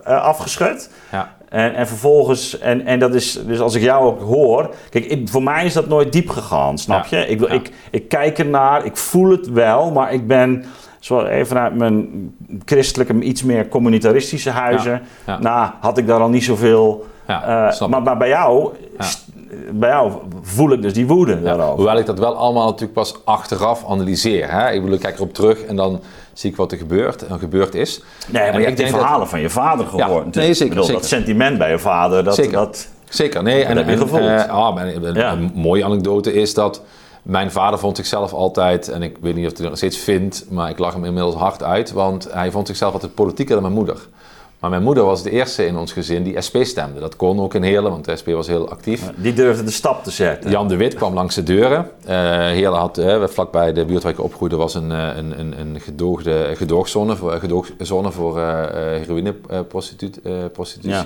[0.04, 0.90] afgeschud.
[1.12, 1.40] ja.
[1.50, 5.30] En, en vervolgens, en, en dat is, dus als ik jou ook hoor, kijk, ik,
[5.30, 7.28] voor mij is dat nooit diep gegaan, snap je?
[7.28, 10.66] Ik, ik, ik kijk ernaar, ik voel het wel, maar ik ben,
[11.02, 12.08] zoals even uit mijn
[12.66, 17.06] christelijke, iets meer communitaristische huizen, Ja, nou, had ik daar al niet zoveel.
[17.70, 18.70] Snap maar, maar bij jou
[19.72, 20.12] bij jou
[20.42, 21.76] voel ik dus die woede daarover.
[21.76, 24.52] Hoewel ik dat wel allemaal natuurlijk pas achteraf analyseer.
[24.52, 24.72] Hè?
[24.72, 26.00] Ik bedoel, ik kijk erop terug en dan
[26.34, 28.04] zie ik wat er gebeurt en gebeurd is.
[28.28, 30.36] Nee, maar En je hebt dat- verhalen van je vader gehoord.
[30.36, 31.00] nee, zeker, Ik bedoel, zeker.
[31.02, 32.36] Dat sentiment bij je vader, dat...
[32.36, 32.52] Zeker.
[32.52, 33.64] dat Zeker, nee.
[33.64, 34.48] En, heb je en, gevoeld.
[34.50, 35.32] ah, maar een, Ja.
[35.32, 36.82] een mooie anekdote is dat
[37.22, 40.46] mijn vader vond zichzelf altijd, en ik weet niet of hij dat nog steeds vindt,
[40.50, 43.76] maar ik lach hem inmiddels hard uit, want hij vond zichzelf altijd politieker dan mijn
[43.76, 43.98] moeder.
[44.62, 47.00] Maar mijn moeder was de eerste in ons gezin die SP stemde.
[47.00, 49.12] Dat kon ook in Heerlen, want de SP was heel actief.
[49.16, 50.52] die durfde de stap te zetten.
[50.52, 51.90] Jan de Wit kwam langs de deuren.
[52.06, 55.60] Eh Heerlen had, eh, vlakbij de buurt waar ik opgroeide, was een, eh, een, een,
[55.60, 60.90] een gedoogde, gedoogzone voor, gedoogzone voor eh heroïneprostitutie.
[60.90, 61.04] Ja.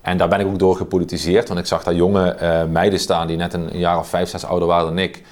[0.00, 2.36] En daar ben ik ook door gepolitiseerd, want ik zag daar jonge
[2.70, 5.22] meiden staan die net een jaar of vijf, zes ouder waren dan ik.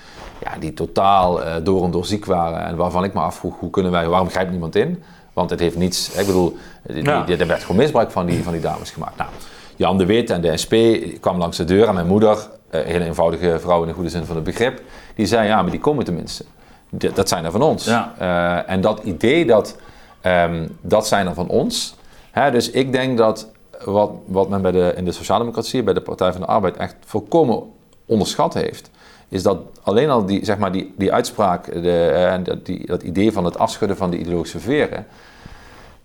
[0.43, 2.65] Ja, die totaal eh, door en door ziek waren.
[2.67, 5.03] En waarvan ik me afvroeg, hoe kunnen wij, waarom grijpt niemand in?
[5.33, 7.23] Want het heeft niets, ik bedoel, die, Ja.
[7.25, 9.17] die- er werd gewoon misbruik van die, van die dames gemaakt.
[9.17, 9.31] Nou,
[9.77, 10.75] Jan de Wit en de SP
[11.21, 14.09] kwam langs de deur en mijn moeder, eh, een hele eenvoudige vrouw in de goede
[14.11, 14.83] zin van het begrip,
[15.15, 16.45] die zei, ja, maar die komen tenminste.
[16.91, 17.85] Dat zijn er van ons.
[17.85, 18.15] Ja.
[18.19, 19.77] Eh, en dat idee dat,
[20.21, 21.95] ehm, dat zijn er van ons.
[22.31, 23.49] Hè, dus ik denk dat
[23.85, 26.95] wat, wat men bij de, in de Sociaaldemocratie, bij de Partij van de Arbeid echt
[27.05, 27.63] volkomen
[28.07, 28.91] onderschat heeft,
[29.31, 33.03] is dat alleen al die, zeg maar, die, die uitspraak, de, eh, dat, die, dat
[33.03, 35.07] idee van het afschudden van de ideologische veren,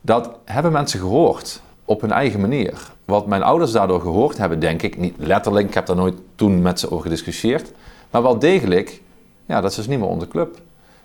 [0.01, 2.73] dat hebben mensen gehoord op hun eigen manier.
[3.05, 6.61] Wat mijn ouders daardoor gehoord hebben, denk ik, niet letterlijk, ik heb daar nooit toen
[6.61, 7.71] met ze over gediscussieerd,
[8.09, 9.01] maar wel degelijk,
[9.45, 10.57] ja, dat is dus niet meer onze club.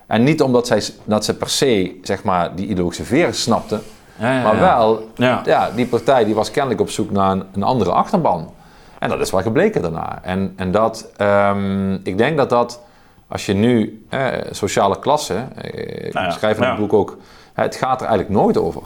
[0.07, 3.81] En niet omdat zij, dat ze per se, zeg maar, die ideologische veren snapten,
[4.19, 5.41] Ja, ja, maar wel, Ja.
[5.45, 5.69] ja.
[5.75, 8.53] die partij die was kennelijk op zoek naar een, een andere achterban.
[9.01, 10.19] En dat is wel gebleken daarna.
[10.23, 12.81] En, en dat, ehm, ik denk dat dat,
[13.27, 17.17] als je nu, eh, sociale klasse, eh, ik Nou ja, schrijf in het boek ook,
[17.53, 18.81] het gaat er eigenlijk nooit over.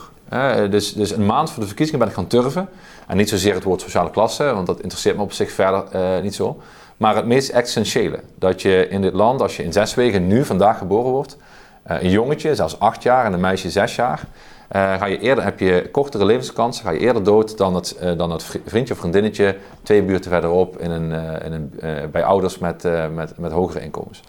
[0.70, 2.70] Dus, dus een maand voor de verkiezingen ben ik gaan turven.
[3.08, 6.22] En niet zozeer het woord sociale klasse, want dat interesseert me op zich verder eh,
[6.22, 6.62] niet zo.
[6.98, 10.46] Maar het meest essentiële, dat je in dit land, als je in zes weken nu
[10.46, 11.38] vandaag geboren wordt,
[11.84, 14.24] eh, een jongetje, zelfs acht jaar en een meisje zes jaar,
[14.72, 18.32] ga je eerder, heb je kortere levenskansen, ga je eerder dood dan het, eh, dan
[18.32, 22.24] het vri- vriendje of vriendinnetje twee buurten verderop in een, eh, in een, eh, bij
[22.24, 24.22] ouders met, eh, met, met hogere inkomens.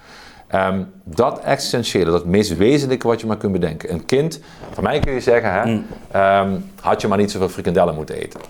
[0.46, 3.92] Ehm, dat essentiële, dat meest wezenlijke wat je maar kunt bedenken.
[3.92, 4.40] Een kind,
[4.72, 5.86] van mij kun je zeggen, hè, Mm.
[6.10, 8.40] ehm, had je maar niet zoveel frikandellen moeten eten.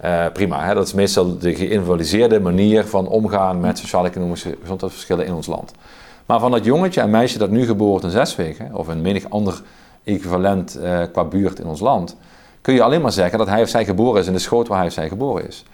[0.00, 0.74] Eh, prima, hè?
[0.74, 5.72] dat is meestal de geïnvalidiseerde manier van omgaan met sociaal-economische gezondheidsverschillen in ons land.
[6.26, 9.30] Maar van dat jongetje en meisje dat nu geboren wordt in Zeswegen, of in menig
[9.30, 9.62] ander
[10.04, 12.16] equivalent eh, qua buurt in ons land,
[12.60, 14.78] kun je alleen maar zeggen dat hij of zij geboren is in de schoot waar
[14.78, 15.64] hij of zij geboren is.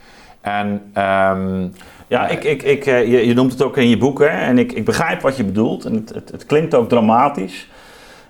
[0.40, 1.66] En ehm,
[2.06, 4.26] Ja, ik, ik, ik, eh, je, je noemt het ook in je boek, hè?
[4.26, 5.84] En ik, ik begrijp wat je bedoelt.
[5.84, 7.68] En het, het, het klinkt ook dramatisch.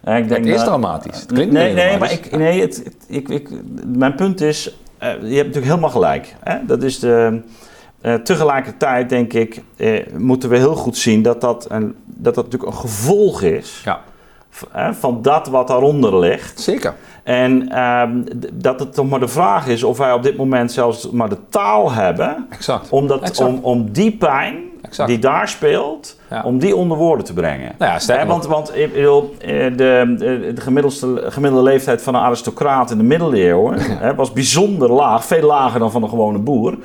[0.00, 1.20] Eh, ik denk het is dat- dramatisch.
[1.20, 3.48] Het klinkt nee, niet nee, maar ik, nee, het, het- ik, ik,
[3.86, 4.64] mijn punt is,
[5.00, 6.34] je hebt natuurlijk helemaal gelijk.
[6.42, 6.58] Hè?
[6.66, 7.42] Dat is de,
[8.24, 9.62] tegelijkertijd denk ik,
[10.16, 14.00] moeten we heel goed zien dat dat, een, dat dat natuurlijk een gevolg is Ja,
[14.92, 16.60] van dat wat daaronder ligt.
[16.60, 16.94] zeker.
[17.22, 21.10] En ehm, dat het toch maar de vraag is of wij op dit moment zelfs
[21.10, 22.88] maar de taal hebben Exact.
[22.90, 23.50] om, dat, Exact.
[23.50, 25.08] om, om die pijn Exact.
[25.08, 26.42] die daar speelt, Ja.
[26.42, 27.72] om die onder woorden te brengen.
[27.78, 32.20] Nou ja, want, want ik bedoel, eh, de, de, de gemiddelde, gemiddelde leeftijd van een
[32.20, 36.78] aristocraat in de middeleeuwen hè, was bijzonder laag, veel lager dan van een gewone boer,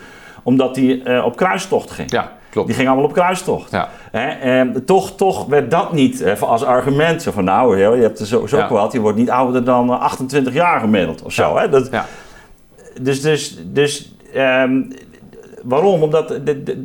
[0.44, 2.12] omdat die eh, op kruistocht ging.
[2.12, 2.68] Ja, klopt.
[2.68, 3.72] Die ging allemaal op kruistocht.
[3.72, 3.90] Ja.
[4.12, 7.22] Hè, en toch, toch werd dat niet eh, als argument.
[7.22, 8.70] Zo van nou, je hebt er sowieso Ja.
[8.70, 8.92] wat.
[8.92, 11.58] Je wordt niet ouder dan eh, 28 jaar gemiddeld of zo.
[11.58, 11.70] Hè?
[11.70, 12.06] Dat, Ja.
[13.02, 14.82] dus, dus, dus ehm,
[15.64, 16.04] waarom?
[16.04, 16.76] Omdat het-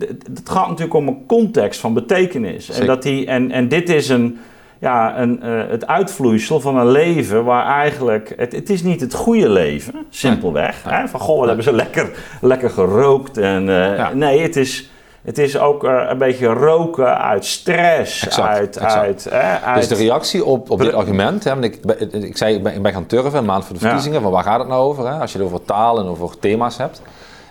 [0.44, 2.70] gaat natuurlijk om een context van betekenis.
[2.70, 4.38] En, dat die, en, en dit is een,
[4.80, 8.32] ja, een, eh, het uitvloeisel van een leven waar eigenlijk...
[8.36, 10.82] Het, het is niet het goede leven, simpelweg.
[10.88, 11.08] Hè?
[11.08, 13.36] Van, goh, wat hebben ze lekker, lekker gerookt.
[13.38, 14.12] En, eh, Ja.
[14.14, 14.90] Nee, het is...
[15.28, 18.94] Het is ook eh, een beetje roken uit stress, Exact, uit, exact.
[19.00, 19.76] uit, hè, uit...
[19.76, 21.78] Dus de reactie op, op dit argument, hè, want ik,
[22.12, 23.86] ik zei ik ben, ik ben gaan turven, een maand voor de Ja.
[23.86, 25.06] verkiezingen, van waar gaat het nou over?
[25.06, 25.20] Hè?
[25.20, 27.02] Als je het over taal en over thema's hebt.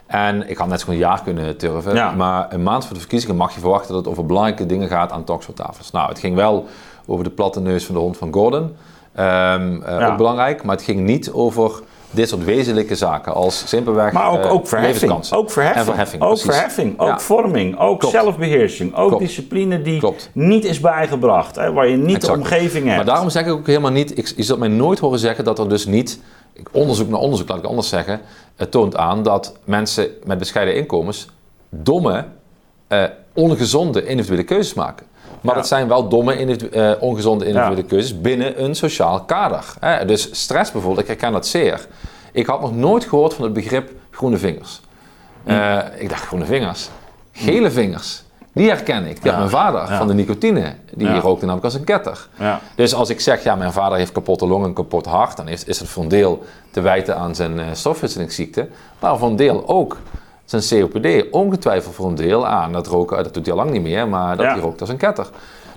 [0.08, 2.12] En ik had net zo'n jaar kunnen turven, Ja.
[2.12, 5.12] maar een maand voor de verkiezingen mag je verwachten dat het over belangrijke dingen gaat
[5.12, 5.92] aan talkshowtafels.
[5.92, 6.66] Nou, het ging wel
[7.06, 8.76] over de platte neus van de hond van Gordon,
[9.16, 10.08] Ehm, eh, Ja.
[10.12, 11.72] ook belangrijk, maar het ging niet over
[12.12, 15.12] dit soort wezenlijke zaken als simpelweg Maar ook, eh, ook verheffing.
[15.32, 15.80] Ook verheffing.
[15.80, 16.46] En verheffing, ook, precies.
[16.50, 17.20] verheffing, ook Ja.
[17.20, 17.80] vorming.
[17.80, 18.16] Ook Klopt.
[18.16, 18.96] zelfbeheersing.
[18.96, 19.24] Ook Klopt.
[19.24, 20.30] discipline die Klopt.
[20.34, 21.56] niet is bijgebracht.
[21.56, 22.34] Hè, waar je niet Exact.
[22.34, 22.96] de omgeving hebt.
[22.96, 25.60] Maar daarom zeg ik ook helemaal niet, ik, je zult mij nooit horen zeggen dat
[25.60, 26.20] er dus niet,
[26.72, 28.22] onderzoek naar onderzoek, laat ik anders zeggen,
[28.56, 31.28] het toont aan dat mensen met bescheiden inkomens
[31.70, 32.26] domme,
[32.88, 35.06] eh, ongezonde individuele keuzes maken.
[35.42, 39.66] Maar dat zijn wel domme, individu- eh, ongezonde individuele keuzes binnen een sociaal kader.
[39.80, 40.06] Hè?
[40.06, 41.88] Dus stress bijvoorbeeld, ik herken dat zeer.
[42.32, 44.82] Ik had nog nooit gehoord van het begrip groene vingers.
[45.44, 45.50] Hm.
[45.50, 46.90] Eh, ik dacht, groene vingers?
[47.32, 48.24] Gele vingers.
[48.54, 49.16] Die herken ik.
[49.22, 49.30] Die Ja.
[49.30, 49.98] had mijn vader Ja.
[49.98, 50.74] van de nicotine.
[50.94, 51.20] Die Ja.
[51.20, 52.28] rookte namelijk als een ketter.
[52.40, 52.60] Ja.
[52.76, 55.64] Dus als ik zeg, ja, mijn vader heeft kapotte longen en kapot hart, dan is,
[55.64, 58.68] is het voor een deel te wijten aan zijn eh stofwisselingsziekte.
[59.00, 59.98] Maar voor een deel ook
[60.48, 61.30] zijn COPD.
[61.32, 64.38] Ongetwijfeld voor een deel aan dat roken, dat doet hij al lang niet meer, maar
[64.38, 64.52] dat Ja.
[64.52, 65.28] hij rookt als een ketter.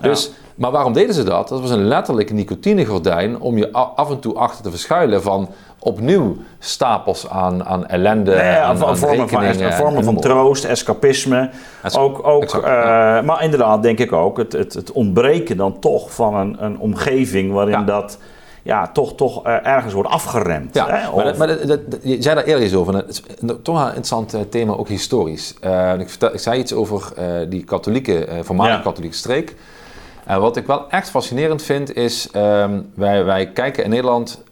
[0.01, 1.49] Dus, Maar waarom deden ze dat?
[1.49, 6.37] Dat was een letterlijke nicotinegordijn om je af en toe achter te verschuilen van opnieuw
[6.59, 9.29] stapels aan, aan ellende, ja, aan, vormen van,
[9.73, 11.51] vormen en van troost, escapisme.
[11.83, 13.23] Es- ook, ook, exact, eh, ja.
[13.23, 17.53] Maar inderdaad, denk ik ook, het, het, het ontbreken dan toch van een, een omgeving
[17.53, 18.19] waarin dat
[18.63, 20.75] ja, toch, toch eh, ergens wordt afgeremd.
[20.75, 21.15] Ja, hè?
[21.17, 22.95] maar, dat- maar dat, je zei daar eerder iets over.
[22.95, 23.23] Het is
[23.63, 25.55] toch een interessant eh, thema, ook historisch.
[25.61, 27.13] Eh, ik, vertel, ik zei iets over
[27.49, 28.83] die katholieke, eh voormalige Ja.
[28.83, 29.55] katholieke streek.
[30.25, 34.43] En wat ik wel echt fascinerend vind, is ehm, wij, wij kijken in Nederland,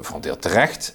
[0.00, 0.94] voor een deel terecht,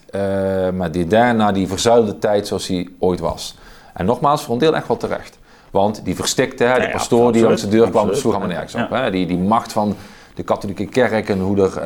[0.73, 3.57] maar die daar naar die verzuilde tijd zoals die ooit was.
[3.93, 5.37] En nogmaals, voor een deel echt wel terecht.
[5.71, 8.51] Want die verstikte, hè, de Ja, ja, pastoor die langs de deur kwam, sloeg allemaal
[8.55, 8.89] nergens op.
[8.89, 9.11] Hè?
[9.11, 9.95] Die, die macht van
[10.37, 11.77] de katholieke kerk en hoe er,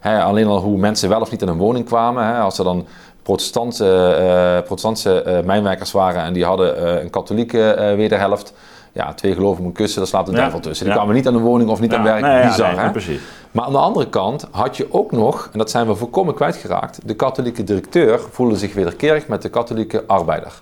[0.00, 2.34] eh, alleen al hoe mensen wel of niet in een woning kwamen.
[2.40, 2.86] Als er dan
[3.22, 8.52] protestantse, eh, protestantse eh, mijnwerkers waren en die hadden eh, een katholieke eh, wederhelft.
[8.92, 10.38] Ja, twee geloven een kussen, daar slaat de Ja.
[10.38, 10.84] duivel tussen.
[10.84, 11.00] Die Ja.
[11.00, 12.20] kwamen niet aan een woning of niet aan werk.
[12.20, 12.90] nee, ja, Bizar, nee, hè?
[12.90, 13.20] precies.
[13.50, 16.98] Maar aan de andere kant had je ook nog, en dat zijn we volkomen kwijtgeraakt,
[17.04, 20.52] de katholieke directeur voelde zich wederkerig met de katholieke arbeider.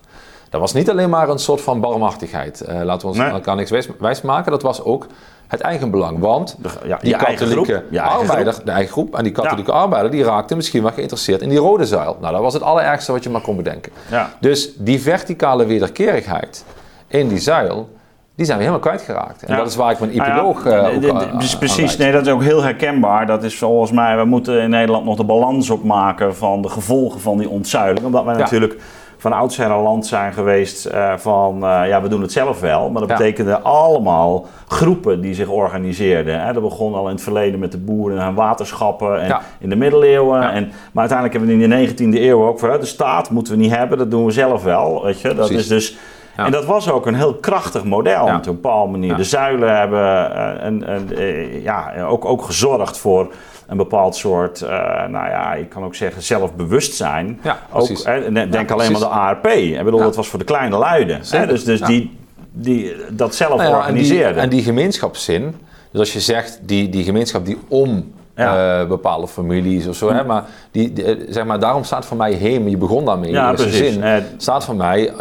[0.50, 2.60] Dat was niet alleen maar een soort van barmhartigheid.
[2.60, 3.30] Eh, laten we ons Nee.
[3.30, 4.50] elkaar niks wijs, wijs maken.
[4.52, 5.06] Dat was ook
[5.52, 6.18] het eigenbelang.
[6.18, 10.24] Want De- ja, die katholieke groep, arbeider, de eigen groep, en die katholieke arbeider, die
[10.24, 12.16] raakte misschien wel geïnteresseerd in die rode zuil.
[12.20, 13.92] Nou, dat was het allerergste wat je maar kon bedenken.
[14.40, 16.64] Dus die verticale wederkerigheid
[17.08, 17.88] in die zuil,
[18.34, 19.42] die zijn we helemaal kwijtgeraakt.
[19.42, 19.56] En Ja.
[19.58, 22.32] dat is waar ik mijn ja, epiloog de- ook de- de- Precies, nee, dat is
[22.32, 23.26] ook heel herkenbaar.
[23.26, 27.20] Dat is volgens mij, we moeten in Nederland nog de balans opmaken van de gevolgen
[27.20, 28.06] van die ontzuiling.
[28.06, 28.40] Omdat wij Ja.
[28.40, 28.76] natuurlijk
[29.22, 32.90] van oudsher een land zijn geweest eh, van, eh, ja, we doen het zelf wel.
[32.90, 33.16] Maar dat Ja.
[33.16, 36.40] betekende allemaal groepen die zich organiseerden.
[36.40, 36.52] Hè.
[36.52, 39.40] Dat begon al in het verleden met de boeren en waterschappen en Ja.
[39.58, 40.40] in de middeleeuwen.
[40.40, 40.52] Ja.
[40.52, 43.58] En, maar uiteindelijk hebben we in de 19e eeuw ook van, de staat moeten we
[43.58, 45.02] niet hebben, dat doen we zelf wel.
[45.04, 45.28] Weet je?
[45.28, 45.56] Dat Precies.
[45.56, 45.96] is dus...
[46.36, 46.44] Ja.
[46.44, 48.36] En dat was ook een heel krachtig model Ja.
[48.36, 49.10] op een bepaalde manier.
[49.10, 49.16] Ja.
[49.16, 53.32] De zuilen hebben eh, een, een, eh, ja, ook, ook gezorgd voor
[53.66, 54.68] een bepaald soort, eh,
[55.08, 57.40] nou ja, ik kan ook zeggen zelfbewustzijn.
[57.42, 58.04] Ja, ook, precies.
[58.04, 58.90] hè, denk alleen precies.
[58.90, 59.46] maar de ARP.
[59.46, 61.20] Ik bedoel, dat was voor de kleine luiden.
[61.30, 61.46] Hè?
[61.46, 62.18] Dus, dus die,
[62.52, 64.42] die dat zelf Nou ja, en, die, organiseerden.
[64.42, 65.54] en die gemeenschapszin,
[65.90, 68.80] dus als je zegt die, die gemeenschap die om Ja.
[68.80, 72.16] eh, bepaalde families of zo, hè, maar, die, die, eh, zeg maar daarom staat voor
[72.16, 73.92] mij heem, je begon daarmee in Ja, precies.
[73.92, 75.12] zin, Eh, staat voor mij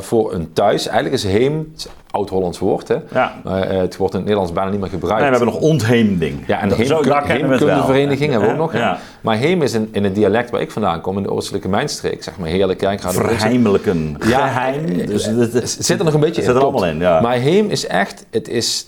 [0.00, 1.74] voor een thuis, eigenlijk is heem,
[2.10, 3.32] oud-Hollands woord, hè, ja.
[3.44, 5.20] het wordt in het Nederlands bijna niet meer gebruikt.
[5.20, 6.46] Nee, we hebben nog ontheemding.
[6.46, 8.72] Ja, en heemkundevereniging hebben we ook nog.
[8.72, 8.98] Ja.
[9.20, 12.22] Maar heem is in, in het dialect waar ik vandaan kom, in de oostelijke mijnstreek,
[12.22, 14.16] zeg maar heerlijk, Verheimelijken.
[14.26, 15.06] Ja, Geheim.
[15.06, 16.56] Dus het, zit er nog een beetje zit in.
[16.56, 16.74] er klopt.
[16.76, 17.20] allemaal in, ja.
[17.20, 18.86] Maar heem is echt, het is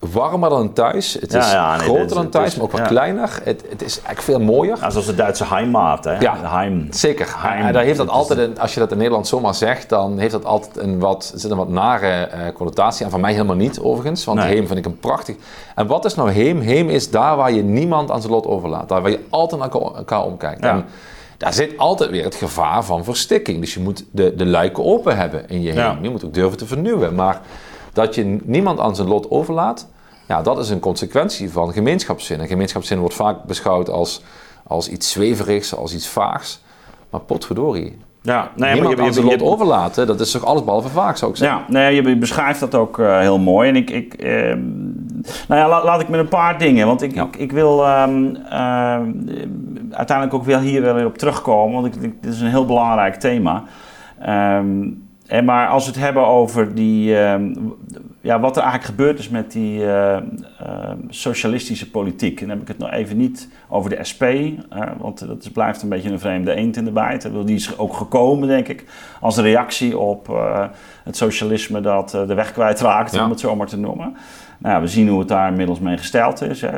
[0.00, 1.14] warmer dan thuis.
[1.20, 2.86] Het is ja, nee, groter is- dan thuis, is- maar ook wat ja.
[2.86, 3.40] kleiner.
[3.44, 4.76] Het, het is eigenlijk veel mooier.
[4.80, 6.04] Ja, zoals de Duitse Heimat.
[6.04, 6.18] Hè?
[6.18, 6.36] Ja.
[6.42, 6.86] Heim.
[6.90, 7.34] Zeker.
[7.36, 7.66] Heim.
[7.66, 10.32] En daar heeft dat altijd, een, als je dat in Nederland zomaar zegt, dan heeft
[10.32, 13.10] dat altijd een wat, zit een wat nare eh, connotatie aan.
[13.10, 14.24] Van mij helemaal niet, overigens.
[14.24, 14.48] Want Nee.
[14.54, 15.36] heem vind ik een prachtig.
[15.74, 16.60] En wat is nou heem?
[16.60, 18.88] Heem is daar waar je niemand aan zijn lot overlaat.
[18.88, 20.60] Daar waar je altijd naar elkaar- omkijkt.
[20.60, 20.84] En
[21.36, 23.60] daar zit altijd weer het gevaar van verstikking.
[23.60, 25.98] Dus je moet de, de luiken open hebben in je heem.
[26.02, 27.14] Je moet ook durven te vernieuwen.
[27.14, 27.40] Maar
[27.92, 29.88] dat je niemand aan zijn lot overlaat,
[30.28, 32.40] ja, dat is een consequentie van gemeenschapszin.
[32.40, 34.22] En gemeenschapszin wordt vaak beschouwd als,
[34.66, 36.62] als iets zweverigs, als iets vaags.
[37.10, 37.98] Maar potverdorie.
[38.22, 41.30] Ja, nee, Niemand maar aan zijn lot overlaten, dat is toch alles behalve vaak, zou
[41.30, 41.58] ik zeggen.
[41.58, 43.68] Ja, nee, je beschrijft dat ook eh, heel mooi.
[43.68, 44.58] En ik, ik ehm,
[45.48, 47.22] nou ja, la- laat ik met een paar dingen, want ik, Ja.
[47.24, 49.10] ik, ik wil ehm, ehm,
[49.90, 52.66] uiteindelijk ook wel hier wel weer op terugkomen, want ik, ik- dit is een heel
[52.66, 53.62] belangrijk thema.
[54.18, 54.88] Ehm,
[55.30, 57.52] en maar als we het hebben over die, ehm,
[58.20, 62.40] ja, wat er eigenlijk gebeurd is met die eh, ehm, socialistische politiek.
[62.40, 64.24] En dan heb ik het nog even niet over de SP,
[64.98, 67.30] want dat is, blijft een beetje een vreemde eend in de bijt.
[67.44, 68.84] Die is ook gekomen, denk ik,
[69.20, 70.64] als reactie op eh,
[71.04, 73.24] het socialisme dat eh, de weg kwijtraakt, Ja.
[73.24, 74.16] om het zo maar te noemen.
[74.62, 76.60] Nou, ja, we zien hoe het daar inmiddels mee gesteld is.
[76.60, 76.70] Hè.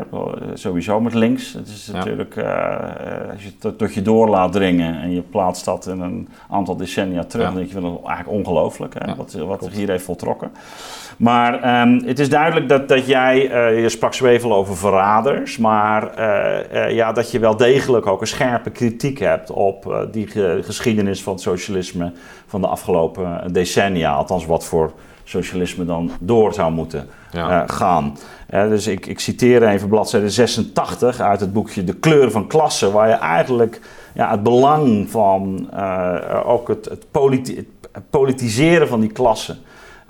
[0.54, 1.52] Sowieso met links.
[1.52, 1.96] Het is Ja.
[1.98, 5.86] natuurlijk, eh, eh, als je het tot- je door laat dringen en je plaatst dat
[5.86, 7.52] in een aantal decennia terug, Ja.
[7.52, 10.50] dan denk je wel eigenlijk ongelooflijk hè, wat, wat zich hier heeft voltrokken.
[11.16, 16.14] Maar ehm, het is duidelijk dat, dat jij, eh, je sprak zwevel over verraders, maar
[16.14, 20.26] eh, eh, ja, dat je wel degelijk ook een scherpe kritiek hebt op eh, die
[20.26, 22.12] ge- geschiedenis van het socialisme
[22.46, 24.12] van de afgelopen decennia.
[24.14, 24.92] Althans, wat voor
[25.24, 27.62] socialisme dan door zou moeten Ja.
[27.62, 28.18] eh, gaan.
[28.46, 32.92] Eh, dus ik, ik citeer even bladzijde 86 uit het boekje De kleur van klasse,
[32.92, 33.80] waar je eigenlijk
[34.14, 39.56] ja, het belang van eh, ook het, het, politi- het politiseren van die klasse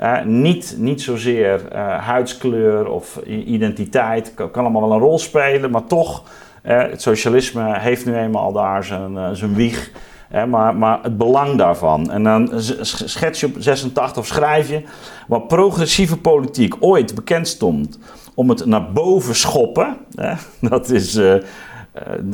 [0.03, 5.71] Uh, niet, niet zozeer uh, huidskleur of identiteit, kan, kan, allemaal wel een rol spelen,
[5.71, 6.23] maar toch,
[6.65, 9.91] uh, het socialisme heeft nu eenmaal daar zijn, zijn wieg.
[10.33, 12.11] Maar, maar het belang daarvan.
[12.11, 14.83] En dan schets je op 86 of schrijf je
[15.27, 17.99] wat progressieve politiek ooit bekend stond
[18.35, 19.97] om het naar boven schoppen.
[20.61, 21.35] dat is uh,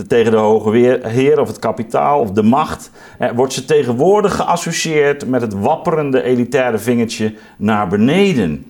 [0.06, 2.90] tegen de hoge heer of het kapitaal of de macht,
[3.34, 8.66] wordt ze tegenwoordig geassocieerd met het wapperende elitaire vingertje naar beneden.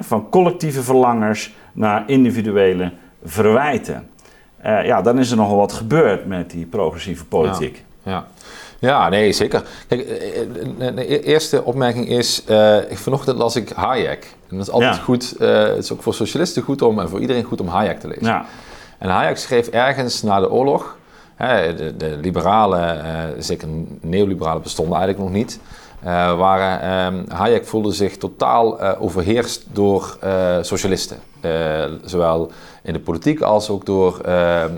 [0.00, 2.92] Van collectieve verlangers naar individuele
[3.24, 4.08] verwijten.
[4.62, 7.76] ja, dan is er nogal wat gebeurd met die progressieve politiek.
[7.76, 8.26] Ja, ja.
[8.78, 9.62] ja nee, zeker.
[9.88, 10.06] Kijk,
[10.94, 12.42] de eerste opmerking is,
[12.90, 14.36] vanochtend las ik Hayek.
[14.48, 17.44] En dat is altijd goed, het is ook voor socialisten goed om en voor iedereen
[17.44, 18.24] goed om Hayek te lezen.
[18.24, 18.44] Ja.
[18.98, 20.96] En Hayek schreef ergens na de oorlog,
[21.34, 23.68] hè, de, de liberalen, uh, zeker
[24.00, 25.60] neoliberalen bestonden eigenlijk nog niet,
[26.36, 30.18] waren, uh, Hayek voelde zich totaal overheerst door
[30.60, 31.18] socialisten.
[32.04, 32.50] zowel
[32.88, 34.20] in de politiek als ook door,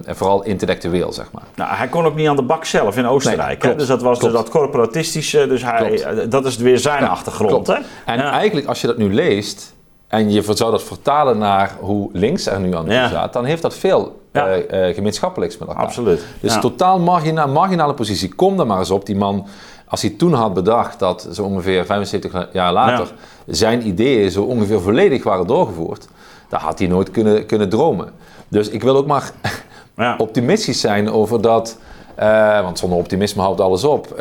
[0.06, 1.42] vooral intellectueel, zeg maar.
[1.54, 3.62] Nou, hij kon ook niet aan de bak zelf in Oostenrijk.
[3.62, 7.66] Nee, dus dat was dus dat corporatistische, dus hij, dat is weer zijn achtergrond.
[7.66, 7.76] Hè?
[8.06, 9.74] En eigenlijk, als je dat nu leest,
[10.10, 13.62] en je zou dat vertalen naar hoe links er nu aan toe staat, dan heeft
[13.62, 14.56] dat veel ja.
[14.56, 15.84] uh, gemeenschappelijks met elkaar.
[15.84, 16.24] Absoluut.
[16.40, 18.34] Dus totaal margina marginale positie.
[18.34, 19.46] Kom er maar eens op, die man,
[19.86, 23.12] als hij toen had bedacht dat zo ongeveer 75 jaar later
[23.46, 26.08] zijn ideeën zo ongeveer volledig waren doorgevoerd,
[26.50, 28.12] dan had hij nooit kunnen, kunnen dromen.
[28.48, 29.32] Dus ik wil ook maar
[30.18, 31.78] optimistisch zijn over dat,
[32.18, 34.14] uh, want zonder optimisme houdt alles op,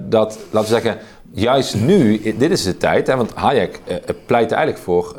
[0.00, 0.96] dat, laten we zeggen,
[1.32, 3.96] juist nu, dit is de tijd, hè, want Hayek uh,
[4.26, 5.16] pleit eigenlijk voor,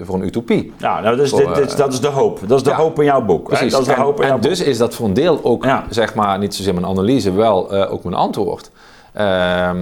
[0.00, 0.72] voor een utopie.
[0.78, 2.40] Ja, nou, dus dit, dit, dat is de hoop.
[2.46, 3.48] Dat is de hoop in jouw boek.
[3.48, 3.72] Precies.
[3.72, 6.14] Dat is de en, hoop in en dus is dat voor een deel ook, zeg
[6.14, 8.70] maar, niet zozeer mijn analyse, wel ook mijn antwoord.
[9.12, 9.76] Ehm,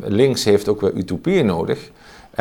[0.00, 1.90] links heeft ook weer utopieën nodig.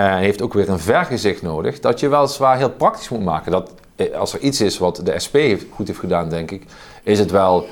[0.01, 1.79] Heeft ook weer een vergezicht nodig.
[1.79, 3.51] Dat je weliswaar heel praktisch moet maken.
[3.51, 3.71] Dat
[4.15, 5.35] als er iets is wat de SP
[5.73, 6.65] goed heeft gedaan, denk ik,
[7.03, 7.67] is het wel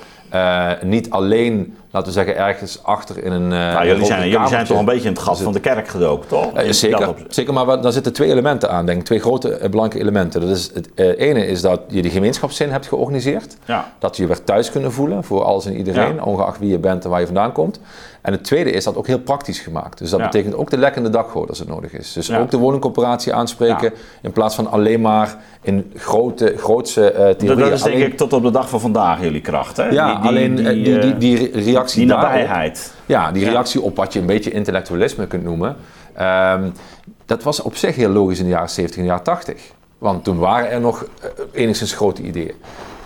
[0.81, 3.47] niet alleen laten we zeggen, ergens achter in een.
[3.47, 5.87] Nou, jullie, zijn, jullie zijn toch een beetje in het gat dus van de kerk
[5.87, 6.61] gedoken, toch?
[6.61, 9.05] Uh, zeker, zeker, maar daar zitten twee elementen aan, denk ik.
[9.05, 10.41] Twee grote uh, belangrijke elementen.
[10.41, 13.57] Dat is, het ene is dat je die gemeenschapszin hebt georganiseerd.
[13.65, 13.91] Ja.
[13.99, 17.03] Dat je je weer thuis kunnen voelen voor alles en iedereen, ongeacht wie je bent
[17.03, 17.79] en waar je vandaan komt.
[18.21, 19.97] En het tweede is dat ook heel praktisch gemaakt.
[19.97, 22.13] Dus dat betekent ook de lekkende dakgoot als het nodig is.
[22.13, 27.69] Dus ook de woningcoöperatie aanspreken in plaats van alleen maar in grote, grootse theorieën.
[27.69, 29.89] Dat is denk ik tot op de dag van vandaag jullie kracht, hè?
[29.89, 32.93] Ja, die, die, alleen die, die, die, die reactie die nabijheid.
[33.05, 35.75] ja, die reactie op wat je een beetje intellectualisme kunt noemen.
[36.21, 36.73] Um,
[37.25, 39.61] dat was op zich heel logisch in de jaren 70 en de jaren 80.
[39.97, 42.53] Want toen waren er nog uh, enigszins grote ideeën.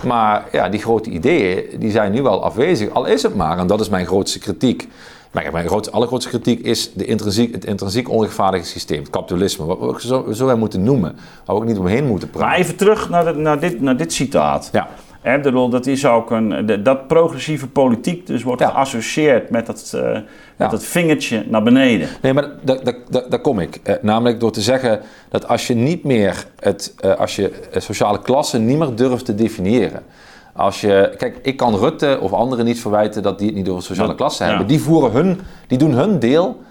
[0.06, 2.90] Maar ja, die grote ideeën die zijn nu wel afwezig.
[2.90, 4.88] Al is het maar, en dat is mijn grootste kritiek.
[5.32, 9.66] Maar mijn grootste, allergrootste kritiek is de intrinsiek, het intrinsiek onrechtvaardige systeem, het kapitalisme.
[9.66, 11.16] Wat we zo, zo moeten noemen,
[11.46, 12.50] waar we ook niet omheen moeten praten.
[12.50, 14.70] Maar even terug naar, de, naar, dit, naar dit citaat.
[14.72, 14.88] Ja.
[15.22, 20.18] Hè, dat is ook een, dat progressieve politiek dus wordt geassocieerd met dat, uh,
[20.56, 22.08] met dat vingertje naar beneden.
[22.22, 23.80] Nee, maar daar, daar, daar kom ik.
[23.84, 28.22] Eh, namelijk door te zeggen dat als je niet meer het, uh, als je sociale
[28.22, 30.04] klasse niet meer durft te definiëren.
[30.54, 33.82] Als je, kijk, ik kan Rutte of anderen niet verwijten dat die het niet door
[33.82, 34.68] sociale klasse hebben.
[34.68, 36.62] Die, voeren hun, die doen hun deel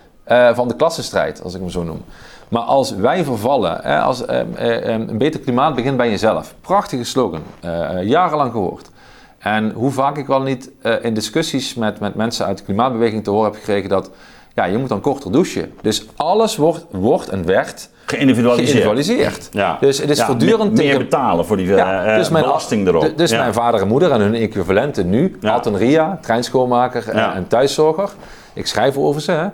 [0.55, 2.03] van de klassenstrijd, als ik hem zo noem.
[2.49, 6.55] Maar als wij vervallen, hè, als eh, eh, een beter klimaat begint bij jezelf.
[6.61, 8.91] Prachtige slogan, uh, jarenlang gehoord.
[9.39, 10.71] En hoe vaak ik wel niet
[11.03, 14.11] in discussies met, met mensen uit de klimaatbeweging te horen heb gekregen dat
[14.55, 15.73] ja, je moet dan korter douchen.
[15.83, 18.69] Dus alles wordt, wordt en werd geïndividualiseerd.
[18.69, 19.49] geïndividualiseerd.
[19.53, 19.77] Ja.
[19.81, 20.73] Dus het is voortdurend...
[20.73, 20.99] Meer tegen...
[20.99, 23.13] betalen voor die ja, dus mijn, belasting erop.
[23.17, 28.11] Dus mijn vader en moeder en hun equivalenten nu, Alton Ria, treinschoonmaker en, en thuiszorger.
[28.53, 29.47] Ik schrijf over ze, hè.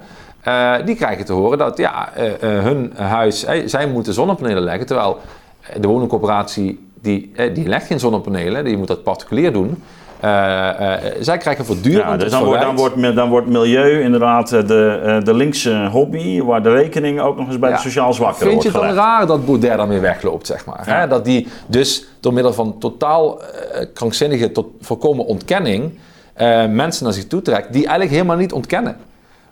[0.49, 4.87] Uh, die krijgen te horen dat ja, uh, uh, hun huis, zij moeten zonnepanelen leggen.
[4.87, 5.19] Terwijl
[5.81, 9.83] de woningcorporatie, die, die legt geen zonnepanelen, die moet dat particulier doen.
[11.21, 15.35] zij krijgen voortdurend ja, dus dan, wordt, dan, wordt, dan wordt milieu inderdaad de, de
[15.35, 18.81] linkse hobby, waar de rekening ook nog eens bij de sociaal zwakkeren Vind je het
[18.81, 20.83] dan raar dat Baudet daarmee wegloopt, zeg maar?
[20.87, 21.09] Hè?
[21.09, 23.41] Dat die dus door middel van totaal
[23.95, 25.99] krankzinnige tot voorkomen ontkenning
[26.69, 28.97] mensen naar zich toe trekt die eigenlijk helemaal niet ontkennen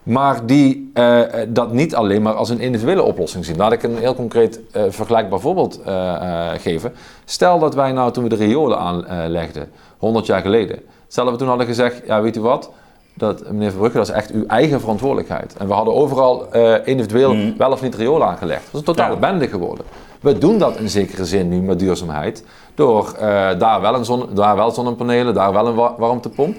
[0.02, 3.56] maar die uh, dat niet alleen maar als een individuele oplossing zien.
[3.56, 6.92] Laat ik een heel concreet uh, vergelijkbaar voorbeeld uh, geven.
[7.24, 10.78] Stel dat wij nou toen we de riolen aanlegden, 100 jaar geleden,
[11.08, 12.70] stel dat we toen hadden gezegd, ja weet u wat,
[13.14, 15.54] dat, meneer Verbrugge, dat is echt uw eigen verantwoordelijkheid.
[15.58, 17.54] En we hadden overal individueel mm.
[17.56, 18.62] wel of niet riolen aangelegd.
[18.64, 19.20] Dat is een totale ja.
[19.20, 19.84] bende geworden.
[20.20, 22.44] We doen dat in zekere zin nu met duurzaamheid,
[22.74, 23.14] door
[23.58, 26.56] daar, wel een zon, daar wel zonnepanelen, daar wel een warmtepomp.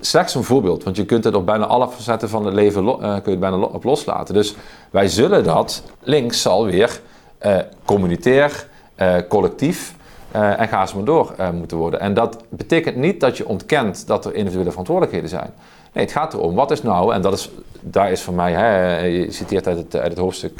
[0.00, 2.98] Slechts een voorbeeld, want je kunt het op bijna alle facetten van het leven uh,
[2.98, 4.34] kun je het bijna op loslaten.
[4.34, 4.54] Dus
[4.90, 7.00] wij zullen dat links zal weer
[7.46, 9.96] uh, communitair, uh, collectief
[10.32, 12.00] en ga eens maar door moeten worden.
[12.00, 15.50] En dat betekent niet dat je ontkent dat er individuele verantwoordelijkheden zijn.
[15.92, 18.98] Nee, het gaat erom, wat is nou, en dat is, daar is voor mij, hè,
[19.04, 20.58] je citeert uit het, uit het hoofdstuk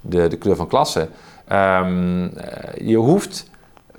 [0.00, 1.08] de, de kleur van klasse.
[1.52, 2.32] Um,
[2.78, 3.50] je hoeft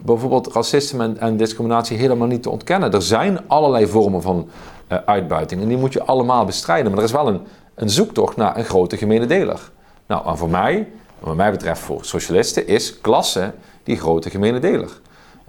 [0.02, 2.92] bijvoorbeeld racisme en, discriminatie helemaal niet te ontkennen.
[2.92, 4.50] Er zijn allerlei vormen van
[4.92, 6.92] uh, uitbuiting en die moet je allemaal bestrijden.
[6.92, 7.42] Maar er is wel een,
[7.76, 9.60] een zoektocht naar een grote gemene deler.
[10.08, 10.88] Nou, en voor mij,
[11.20, 14.90] wat mij betreft voor socialisten, is klasse die grote gemene deler.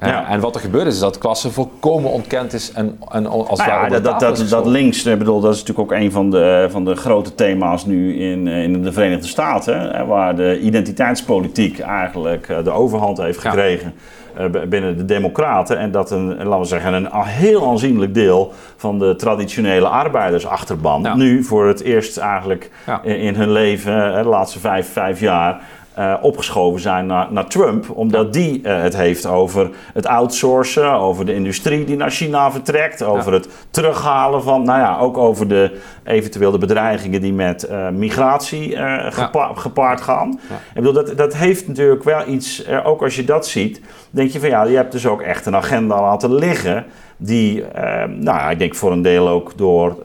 [0.07, 0.29] Ja.
[0.29, 3.71] En wat er gebeurt is, is dat klasse volkomen ontkend is en, en als nou
[3.71, 6.67] ja, dat, dat, dat, dat, links, ik bedoel, dat is natuurlijk ook een van de,
[6.71, 12.49] van de grote thema's nu in, eh, in de Verenigde Staten, waar de identiteitspolitiek eigenlijk
[12.49, 13.87] eh, de overhand heeft gekregen.
[13.87, 14.28] Eh,
[14.69, 15.79] binnen de Democraten.
[15.79, 21.45] En dat een, laten we zeggen, een heel aanzienlijk deel van de traditionele arbeidersachterban nu
[21.45, 22.71] voor het eerst eigenlijk
[23.03, 25.61] in, hun leven, de laatste vijf, vijf jaar,
[25.99, 27.91] uh, opgeschoven zijn naar, naar Trump.
[27.91, 33.03] Omdat die uh, het heeft over het outsourcen, over de industrie die naar China vertrekt,
[33.03, 37.89] over het terughalen van, nou ja, ook over de eventueel de bedreigingen die met uh,
[37.89, 38.77] migratie
[39.11, 40.41] gepa gepaard gaan.
[40.51, 43.81] Ik bedoel, dat, dat heeft natuurlijk wel iets, ook als je dat ziet,
[44.11, 46.87] denk je van ja, je hebt dus ook echt een agenda laten liggen
[47.17, 49.97] die, uh, nou ik denk voor een deel ook door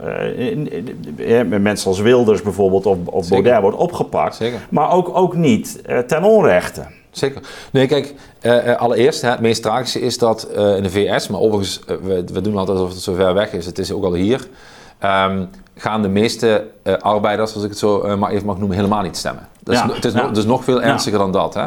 [1.18, 4.36] uh, mensen als Wilders bijvoorbeeld of, of Baudet wordt opgepakt.
[4.36, 4.60] Zeker.
[4.70, 6.86] Maar ook, ook niet uh, ten onrechte.
[7.12, 7.42] Zeker.
[7.72, 8.14] Nee, kijk,
[8.78, 12.58] allereerst, hè, het meest tragische is dat in de VS, maar overigens, we, we doen
[12.58, 14.48] altijd alsof het zo ver weg is, het is ook al hier,
[15.04, 16.68] um, gaan de meeste
[17.00, 19.48] arbeiders, als ik het zo maar even mag noemen, helemaal niet stemmen.
[19.66, 21.54] Is, het is, nog, dus nog veel ernstiger dan dat.
[21.54, 21.64] Hè?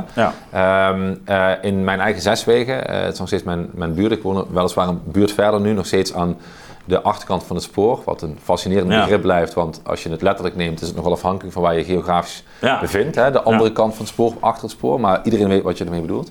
[0.89, 4.23] Um, uh, in mijn eigen zeswegen, uh, het is nog steeds mijn, mijn buurt, ik
[4.23, 6.37] woon weliswaar een buurt verder nu, nog steeds aan
[6.85, 8.01] de achterkant van het spoor.
[8.05, 11.53] Wat een fascinerend begrip blijft, want als je het letterlijk neemt, is het nogal afhankelijk
[11.53, 12.45] van waar je geografisch
[12.81, 13.15] bevindt.
[13.15, 13.31] Hè?
[13.31, 16.01] De andere kant van het spoor, achter het spoor, maar iedereen weet wat je ermee
[16.01, 16.31] bedoelt.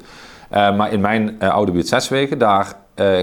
[0.53, 2.73] Uh, maar in mijn oude buurt Zeswegen, daar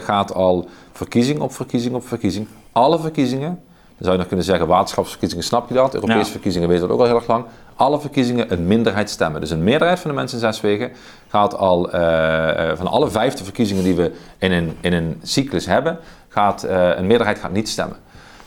[0.02, 2.46] gaat al verkiezing op verkiezing op verkiezing.
[2.72, 3.62] Alle verkiezingen
[4.02, 5.94] zou je nog kunnen zeggen, waterschapsverkiezingen snap je dat.
[5.94, 7.44] Europese verkiezingen weten dat ook al heel erg lang.
[7.74, 9.40] Alle verkiezingen een minderheid stemmen.
[9.40, 10.90] Dus een meerderheid van de mensen in Zeswegen
[11.28, 15.98] gaat al uh, van alle vijfde verkiezingen die we in een, in een cyclus hebben,
[16.28, 17.96] gaat uh, een meerderheid gaat niet stemmen.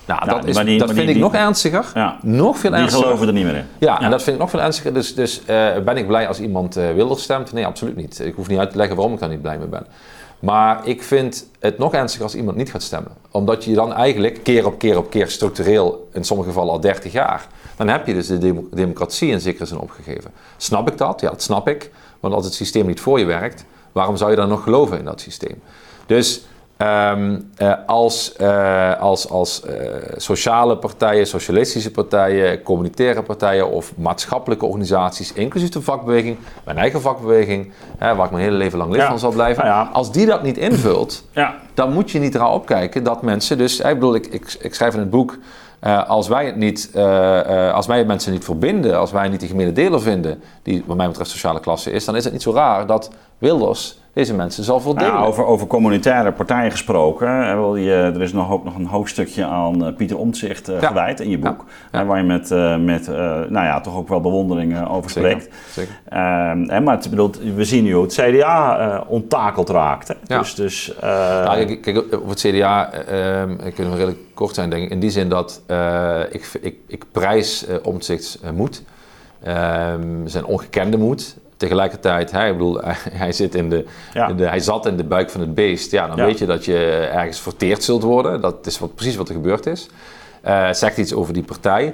[0.05, 1.85] Nou, dat, is, die, dat vind ik nog ernstiger.
[1.93, 2.97] Ja, nog veel ernstiger.
[2.97, 3.65] Die geloven er niet meer in.
[3.77, 4.93] Ja, en dat vind ik nog veel ernstiger.
[4.93, 5.45] Dus, dus uh,
[5.85, 7.53] ben ik blij als iemand uh, Wilders stemt?
[7.53, 8.19] Nee, absoluut niet.
[8.19, 9.85] Ik hoef niet uit te leggen waarom ik daar niet blij mee ben.
[10.39, 13.11] Maar ik vind het nog ernstiger als iemand niet gaat stemmen.
[13.31, 17.11] Omdat je dan eigenlijk keer op keer op keer structureel, in sommige gevallen al 30
[17.11, 20.31] jaar, dan heb je dus de democratie in zekere zin opgegeven.
[20.57, 21.21] Snap ik dat?
[21.21, 21.91] Ja, dat snap ik.
[22.19, 25.05] Want als het systeem niet voor je werkt, waarom zou je dan nog geloven in
[25.05, 25.61] dat systeem?
[26.05, 26.45] Dus
[26.77, 29.71] Um, uh, als, uh, als, als uh,
[30.15, 37.71] sociale partijen, socialistische partijen, communitaire partijen of maatschappelijke organisaties, inclusief de vakbeweging, mijn eigen vakbeweging,
[37.97, 39.91] hè, waar ik mijn hele leven lang lid van zal blijven, nou ja.
[39.91, 41.55] als die dat niet invult, ja.
[41.73, 44.93] dan moet je niet eraan opkijken dat mensen dus, ik bedoel, ik, ik, ik schrijf
[44.93, 45.37] in het boek,
[46.07, 46.89] als wij het niet,
[47.73, 51.07] als wij mensen niet verbinden, als wij niet die gemene deler vinden, die wat mij
[51.07, 54.79] betreft sociale klasse is, dan is het niet zo raar dat Wilders deze mensen zal
[54.79, 55.13] voldelen.
[55.13, 57.27] Nou, over, over communitaire partijen gesproken.
[57.27, 61.37] Er is nog, ook nog een hoofdstukje aan uh, Pieter Omtzigt uh, gewijd in je
[61.37, 61.65] boek.
[61.91, 62.05] Ja.
[62.05, 65.49] waar je met, uh, met nou ja, toch ook wel bewondering over spreekt.
[65.69, 65.93] Zeker.
[66.09, 70.07] Ehm, maar het, bedoelt, we zien nu hoe het CDA onttakeld raakt.
[70.07, 70.37] Hè?
[70.37, 74.89] Dus, dus, nou, kijk, over het CDA ehm, kunnen we redelijk kort zijn, denk ik.
[74.89, 75.61] In die zin dat
[76.31, 78.83] ik, ik, ik prijs Omtzigts moed.
[79.43, 81.37] Ehm, zijn ongekende moed
[81.67, 82.79] tegelijkertijd, hij, bedoel,
[83.23, 85.91] hij, zit in de, in de, hij zat in de buik van het beest.
[85.91, 88.41] Ja, dan weet je dat je ergens verteerd zult worden.
[88.41, 89.87] Dat is wat, precies wat er gebeurd is.
[90.45, 91.93] Uh, zegt iets over die partij.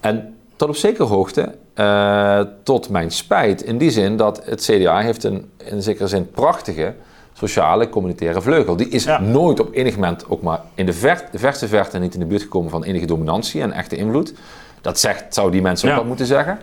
[0.00, 5.00] En tot op zekere hoogte, uh, tot mijn spijt, in die zin dat het CDA
[5.00, 6.94] heeft een in zekere zin prachtige
[7.32, 8.76] sociale communitaire vleugel.
[8.76, 12.14] Die is nooit op enig moment ook maar in de, ver, de verste verte niet
[12.14, 14.34] in de buurt gekomen van enige dominantie en echte invloed.
[14.80, 16.58] Dat zegt, zou die mensen ook wel moeten zeggen.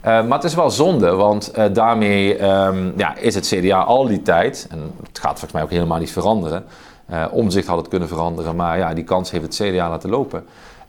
[0.00, 4.06] Eh, maar het is wel zonde, want uh, daarmee um, ja, is het CDA al
[4.06, 6.64] die tijd, en het gaat volgens mij ook helemaal niet veranderen.
[7.10, 10.44] Uh, omzicht had het kunnen veranderen, maar ja, die kans heeft het CDA laten lopen.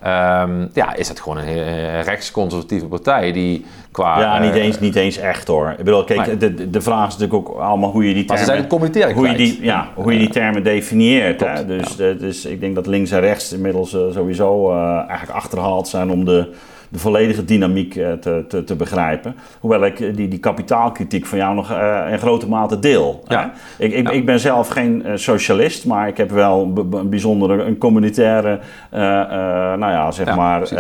[0.06, 4.20] Um, ja, is het gewoon een rechtsconservatieve partij die qua...
[4.20, 5.70] Ja, niet eens, niet eens echt hoor.
[5.78, 8.46] Ik bedoel, kijk, de, de vraag is natuurlijk ook allemaal hoe je die termen...
[8.46, 11.40] Maar ze zijn hoe je die, Ja, hoe je die termen definieert.
[11.40, 11.66] hè?
[11.66, 14.72] Dus, dus ik denk dat links en rechts inmiddels sowieso
[15.08, 16.54] eigenlijk achterhaald zijn om de
[16.92, 19.36] de volledige dynamiek te, te, te, begrijpen.
[19.60, 21.72] Hoewel ik die, die kapitaalkritiek van jou nog
[22.12, 23.24] in grote mate deel.
[23.28, 23.52] Ja.
[23.78, 28.60] Ik, ik, ik, ben zelf geen socialist, maar ik heb wel een bijzondere, een communitaire,
[28.92, 30.76] nou ja, zeg maar,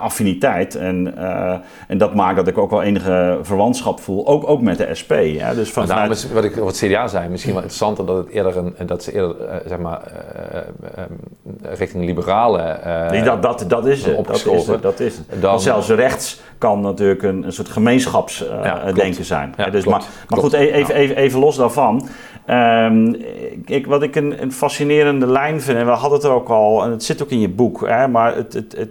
[0.00, 0.74] affiniteit.
[0.74, 1.14] En,
[1.88, 5.12] en dat maakt dat ik ook wel enige verwantschap voel, ook, ook met de SP.
[5.12, 5.54] Ja?
[5.54, 8.56] Dus van daarom is wat ik wat CDA zei, misschien wel interessanter dat het eerder
[8.56, 9.36] een, dat ze eerder,
[9.66, 10.00] zeg maar,
[11.62, 12.78] richting liberale.
[13.10, 14.26] nee, dat, dat, dat is het.
[14.82, 15.42] Dat is het.
[15.42, 19.54] Dat zelfs rechts kan natuurlijk een, een soort gemeenschapsdenken zijn.
[19.56, 22.08] Ja, dus, maar, maar goed, e- even, even, even los daarvan.
[22.50, 23.16] Um,
[23.64, 26.84] ik, wat ik een, een, fascinerende lijn vind, en we hadden het er ook al,
[26.84, 28.90] en het zit ook in je boek, hè, maar het, het, het,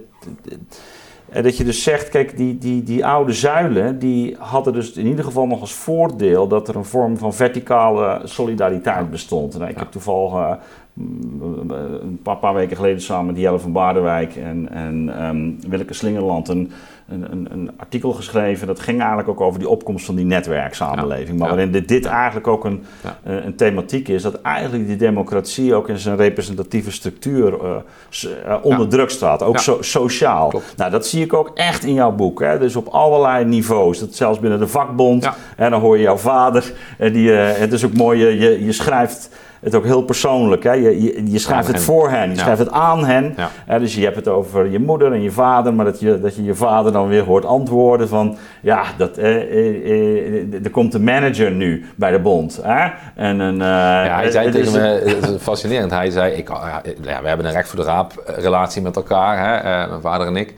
[1.42, 5.24] dat je dus zegt, kijk, die, die, die oude zuilen, die hadden dus in ieder
[5.24, 9.54] geval nog als voordeel dat er een vorm van verticale solidariteit bestond.
[9.54, 10.52] En ik heb toevallig uh,
[10.94, 16.48] een paar, paar, weken geleden samen met Jelle van Baardenwijk en, en um, Willeke Slingerland
[16.48, 16.72] een
[17.08, 18.66] een, een, een, artikel geschreven.
[18.66, 21.38] Dat ging eigenlijk ook over die opkomst van die netwerksamenleving.
[21.38, 22.84] Maar waarin dit, dit eigenlijk ook een,
[23.22, 24.22] eh, een thematiek is.
[24.22, 29.42] Dat eigenlijk die democratie ook in zijn representatieve structuur uh, onder druk staat.
[29.42, 30.52] Ook sociaal.
[30.76, 32.40] Nou, dat zie ik ook echt in jouw boek.
[32.40, 32.58] Hè?
[32.58, 33.98] Dus op allerlei niveaus.
[33.98, 35.30] Dat zelfs binnen de vakbond.
[35.56, 36.72] En dan hoor je jouw vader.
[36.98, 39.30] Die, het is ook mooi, je, je schrijft
[39.64, 40.62] het ook heel persoonlijk.
[40.62, 40.72] Hè?
[40.72, 43.36] Je, je, je schrijft het voor hen, je schrijft het aan hen.
[43.78, 46.44] dus je hebt het over je moeder en je vader, maar dat je dat je,
[46.44, 48.36] je vader dan weer hoort antwoorden van...
[48.60, 52.60] Ja, dat, eh, eh, eh er komt een manager nu bij de bond.
[52.62, 52.90] Hè?
[53.14, 56.32] En een, uh, ja, hij zei tegen me, het is fascinerend, hij zei...
[56.32, 56.48] Ik,
[57.02, 59.88] ja, we hebben een recht voor de raap relatie met elkaar, hè?
[59.88, 60.54] mijn vader en ik...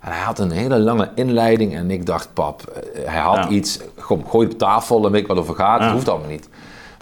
[0.00, 4.44] En hij had een hele lange inleiding en ik dacht, pap, hij had iets, gooi
[4.44, 6.48] het op tafel en weet ik wat over gaat, het hoeft allemaal niet.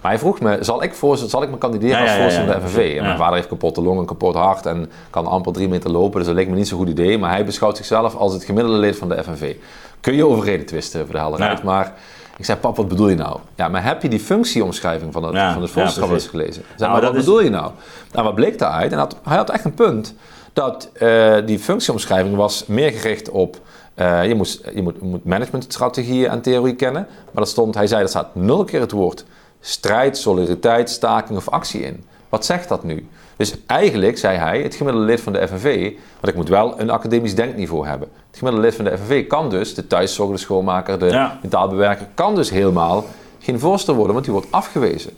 [0.01, 2.67] Maar hij vroeg me, zal ik, voor, zal ik me kandideren als voorzitter van de
[2.67, 2.95] FNV?
[2.97, 6.17] En mijn vader heeft kapotte longen, kapot hart en kan amper drie meter lopen.
[6.17, 7.17] Dus dat leek me niet zo'n goed idee.
[7.17, 9.55] Maar hij beschouwt zichzelf als het gemiddelde lid van de FNV.
[9.99, 11.63] Kun je overreden twisten voor de helderheid.
[11.63, 11.93] Maar
[12.37, 13.39] ik zei, pap, wat bedoel je nou?
[13.55, 16.53] Ja, maar heb je die functieomschrijving van het, van het voorzitterschap eens gelezen?
[16.53, 17.71] Zeg, nou, maar wat bedoel je nou?
[18.11, 18.91] Nou, wat bleek daaruit?
[18.91, 20.13] En hij had echt een punt.
[20.53, 23.57] Dat uh, die functieomschrijving was meer gericht op...
[23.95, 27.07] Uh, je, moet, je, moet, je moet managementstrategieën en theorie kennen.
[27.09, 29.25] Maar dat stond, hij zei, dat staat nul keer het woord
[29.59, 32.03] strijd, solidariteit, staking of actie in.
[32.29, 33.07] Wat zegt dat nu?
[33.37, 36.89] Dus eigenlijk, zei hij, het gemiddelde lid van de FNV, want ik moet wel een
[36.89, 38.07] academisch denkniveau hebben.
[38.27, 41.39] Het gemiddelde lid van de FNV kan dus, de thuiszorger, de schoonmaker, de ja.
[41.41, 43.05] metaalbewerker, kan dus helemaal
[43.39, 45.11] geen voorstel worden, want die wordt afgewezen.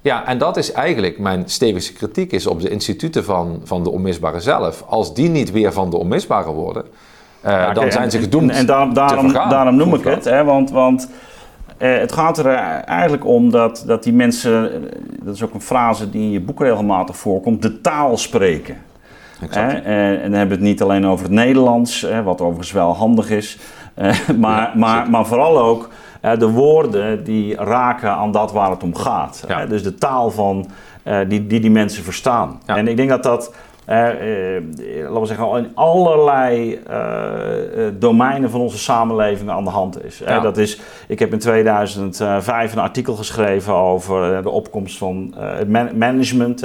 [0.00, 3.90] Ja, en dat is eigenlijk mijn stevigste kritiek is op de instituten van, van de
[3.90, 4.84] onmisbare zelf.
[4.86, 6.84] Als die niet weer van de onmisbare worden,
[7.44, 8.50] uh, dan zijn ze gedoemd.
[8.50, 11.08] En, en daarom, daarom, daarom noem ik het, hè, want, want
[11.84, 12.46] uh, het gaat er
[12.84, 14.90] eigenlijk om dat, dat die mensen, eh,
[15.22, 18.76] dat is ook een frase die in je boek regelmatig voorkomt, de taal spreken.
[19.40, 19.84] Exact.
[19.84, 23.58] en, dan hebben we het niet alleen over het Nederlands, wat overigens wel handig is,
[24.38, 25.88] maar, maar, maar vooral ook
[26.38, 29.44] de woorden die raken aan dat waar het om gaat.
[29.68, 30.66] dus de taal van,
[31.28, 32.60] die, die die mensen verstaan.
[32.66, 33.54] En ik denk dat dat
[33.86, 40.22] laten we zeggen, in allerlei uh, domeinen van onze samenleving aan de hand is.
[40.42, 40.80] dat is.
[41.08, 46.64] Ik heb in 2005 een artikel geschreven over de opkomst van het man management.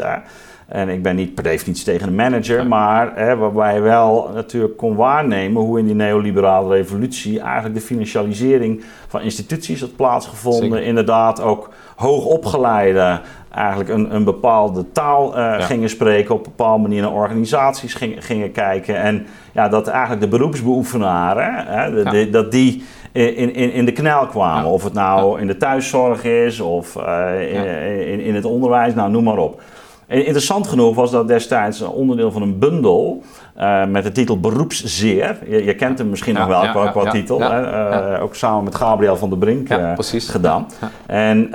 [0.70, 4.78] En ik ben niet per definitie tegen een manager, maar hè, waarbij je wel natuurlijk
[4.78, 10.84] kon waarnemen hoe in die neoliberale revolutie eigenlijk de financialisering van instituties had plaatsgevonden.
[10.84, 17.01] Inderdaad ook hoogopgeleide eigenlijk een, een bepaalde taal uh, gingen spreken, op een bepaalde manier
[17.01, 18.95] naar organisaties gingen, gingen kijken.
[18.95, 24.27] En ja, dat eigenlijk de beroepsbeoefenaren, hè, de, dat die in, in, in de knel
[24.27, 24.71] kwamen.
[24.71, 29.23] Of het nou in de thuiszorg is of uh, in, in, het onderwijs, nou noem
[29.23, 29.61] maar op.
[30.10, 33.24] Interessant genoeg was dat destijds een onderdeel van een bundel
[33.57, 35.38] uh, met de titel Beroepszeer.
[35.49, 37.41] Je, je kent hem misschien nog wel ja, qua, qua titel.
[37.41, 40.68] Uh, ook samen met Gabriel van der Brink uh, gedaan.
[41.05, 41.51] En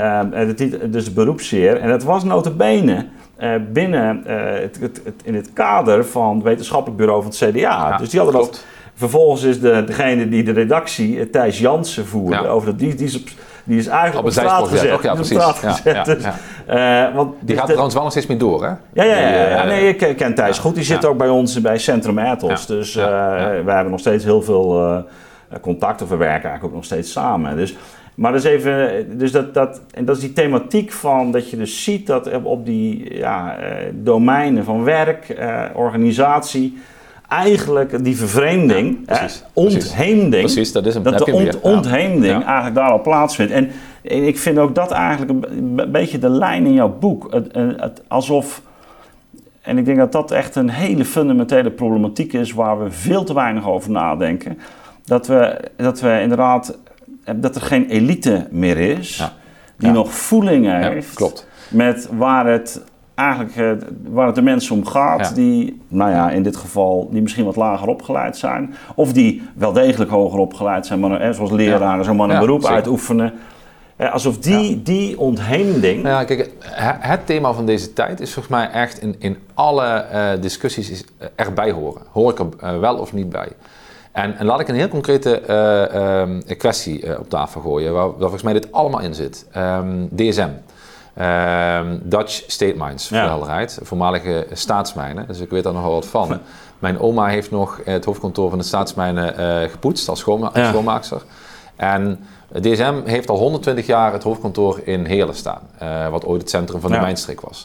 [0.46, 1.80] de titel, dus Beroepszeer.
[1.80, 3.06] En dat was notabene
[3.72, 7.96] binnen het, het, het, in het kader van het wetenschappelijk bureau van het CDA.
[7.96, 8.64] dus die hadden dat...
[8.96, 13.24] Vervolgens is de, degene die de redactie, Thijs Jansen, voerde over dat die, die
[13.64, 15.02] die is eigenlijk op, straat gezet.
[15.02, 15.82] ja, precies.
[15.84, 16.24] Ja, dus,
[16.70, 18.72] uh, want, die gaat trouwens wel nog steeds meer door, hè?
[18.92, 19.64] Ja, ja, ja.
[19.64, 20.74] nee, ik ken Thijs goed.
[20.74, 22.66] Die zit ook bij ons bij Centrum Ethos.
[22.66, 24.98] Dus uh, wij hebben nog steeds heel veel uh,
[25.60, 26.02] contact.
[26.02, 27.56] Of we werken eigenlijk ook nog steeds samen.
[27.56, 27.76] Dus,
[28.14, 31.84] maar dus even, dus dat, dat, en dat is die thematiek van dat je dus
[31.84, 33.56] ziet dat op die ja,
[33.92, 35.36] domeinen van werk,
[35.74, 36.78] organisatie
[37.38, 42.90] eigenlijk die vervreemding, ja, precies, ontheemding, precies, dat, is dat de ont, ontheemding eigenlijk daar
[42.90, 43.52] al plaatsvindt.
[43.52, 43.70] En,
[44.02, 47.32] ik vind ook dat eigenlijk een, beetje de lijn in jouw boek.
[47.32, 48.62] Het, het, alsof
[49.60, 53.34] En ik denk dat dat echt een hele fundamentele problematiek is waar we veel te
[53.34, 54.58] weinig over nadenken.
[55.04, 56.78] Dat we, dat we inderdaad,
[57.36, 59.32] dat er geen elite meer is Ja.
[59.76, 61.48] die nog voeling heeft klopt.
[61.68, 62.80] met waar het
[63.14, 65.34] eigenlijk eh, waar het de mensen om gaat, Ja.
[65.34, 69.72] die, nou ja, in dit geval, die misschien wat lager opgeleid zijn, of die wel
[69.72, 72.74] degelijk hoger opgeleid zijn, maar zoals leraren, zo maar een Ja, beroep zeker.
[72.74, 73.32] uitoefenen.
[73.96, 76.02] Eh, alsof die, die ontheemding.
[76.02, 76.50] Nou ja, kijk,
[77.00, 81.04] het, thema van deze tijd is volgens mij echt in, in alle eh, discussies is,
[81.34, 82.02] erbij horen.
[82.12, 83.48] Hoor ik er wel of niet bij?
[84.12, 88.18] En, en laat ik een heel concrete eh, ehm, kwestie op tafel gooien, waar, waar
[88.18, 89.46] volgens mij dit allemaal in zit.
[89.52, 90.48] Ehm, DSM.
[91.16, 93.78] Ehm, Dutch State Mines, voor helderheid.
[93.82, 96.40] Voormalige staatsmijnen, dus ik weet daar nogal wat van.
[96.78, 101.22] Mijn oma heeft nog het hoofdkantoor van de staatsmijnen eh, gepoetst als schoonma schoonmaakster.
[101.76, 102.24] En
[102.60, 106.80] DSM heeft al 120 jaar het hoofdkantoor in Heerlen staan, eh, wat ooit het centrum
[106.80, 107.02] van de Ja.
[107.02, 107.64] mijnstreek was.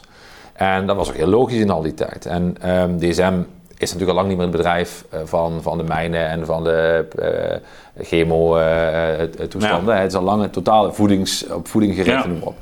[0.52, 2.26] En dat was ook heel logisch in al die tijd.
[2.26, 3.40] En ehm, DSM
[3.78, 6.64] is natuurlijk al lang niet meer het bedrijf eh, van, van de mijnen en van
[6.64, 9.96] de eh chemo-toestanden.
[9.96, 12.26] het is al lang een totale voedings, op voeding gericht, Ja.
[12.28, 12.56] noem maar op.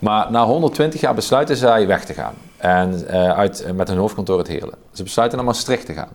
[0.00, 2.34] Maar na 120 jaar besluiten zij weg te gaan.
[2.56, 4.74] En eh, uit, met hun hoofdkantoor uit Heerlen.
[4.92, 6.08] Ze besluiten naar Maastricht te gaan.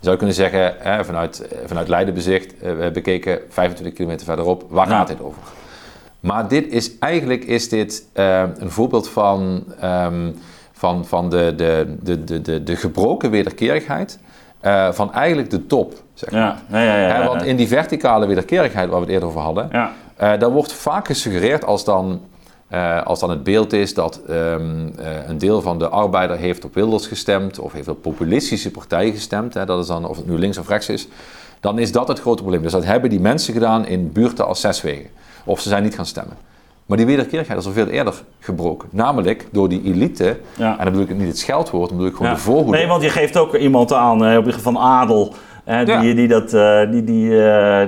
[0.00, 4.26] Je zou kunnen zeggen, eh, vanuit, eh, vanuit Leiden bezicht, eh, we bekeken 25 kilometer
[4.26, 4.96] verderop, waar Ja.
[4.98, 5.42] gaat dit over?
[6.20, 10.30] Maar dit is, eigenlijk is dit eh, een voorbeeld van, ehm,
[10.72, 14.18] van, van de, de, de, de, de, de gebroken wederkerigheid
[14.60, 15.94] eh, van eigenlijk de top.
[16.14, 16.40] Zeg maar.
[16.70, 17.14] Ja, ja, ja.
[17.14, 19.92] Hè, want in die verticale wederkerigheid waar we het eerder over hadden, ja.
[20.16, 22.20] eh, daar wordt vaak gesuggereerd als dan,
[22.68, 26.64] eh, als dan het beeld is dat ehm, eh, een deel van de arbeider heeft
[26.64, 30.26] op Wilders gestemd of heeft op populistische partijen gestemd, hè, dat is dan of het
[30.26, 31.08] nu links of rechts is,
[31.60, 32.62] dan is dat het grote probleem.
[32.62, 35.10] Dus dat hebben die mensen gedaan in buurten als Zeswegen.
[35.44, 36.36] Of ze zijn niet gaan stemmen.
[36.86, 38.88] Maar die wederkerigheid is al veel eerder gebroken.
[38.92, 40.70] Namelijk door die elite, Ja.
[40.78, 42.36] en dan bedoel ik niet het scheldwoord, dan bedoel ik gewoon Ja.
[42.38, 42.78] de voorhoede.
[42.78, 45.34] Nee, want je geeft ook iemand aan, op van adel,
[45.68, 46.14] eh, die, Ja.
[46.14, 46.50] die, dat,
[46.92, 47.30] die, die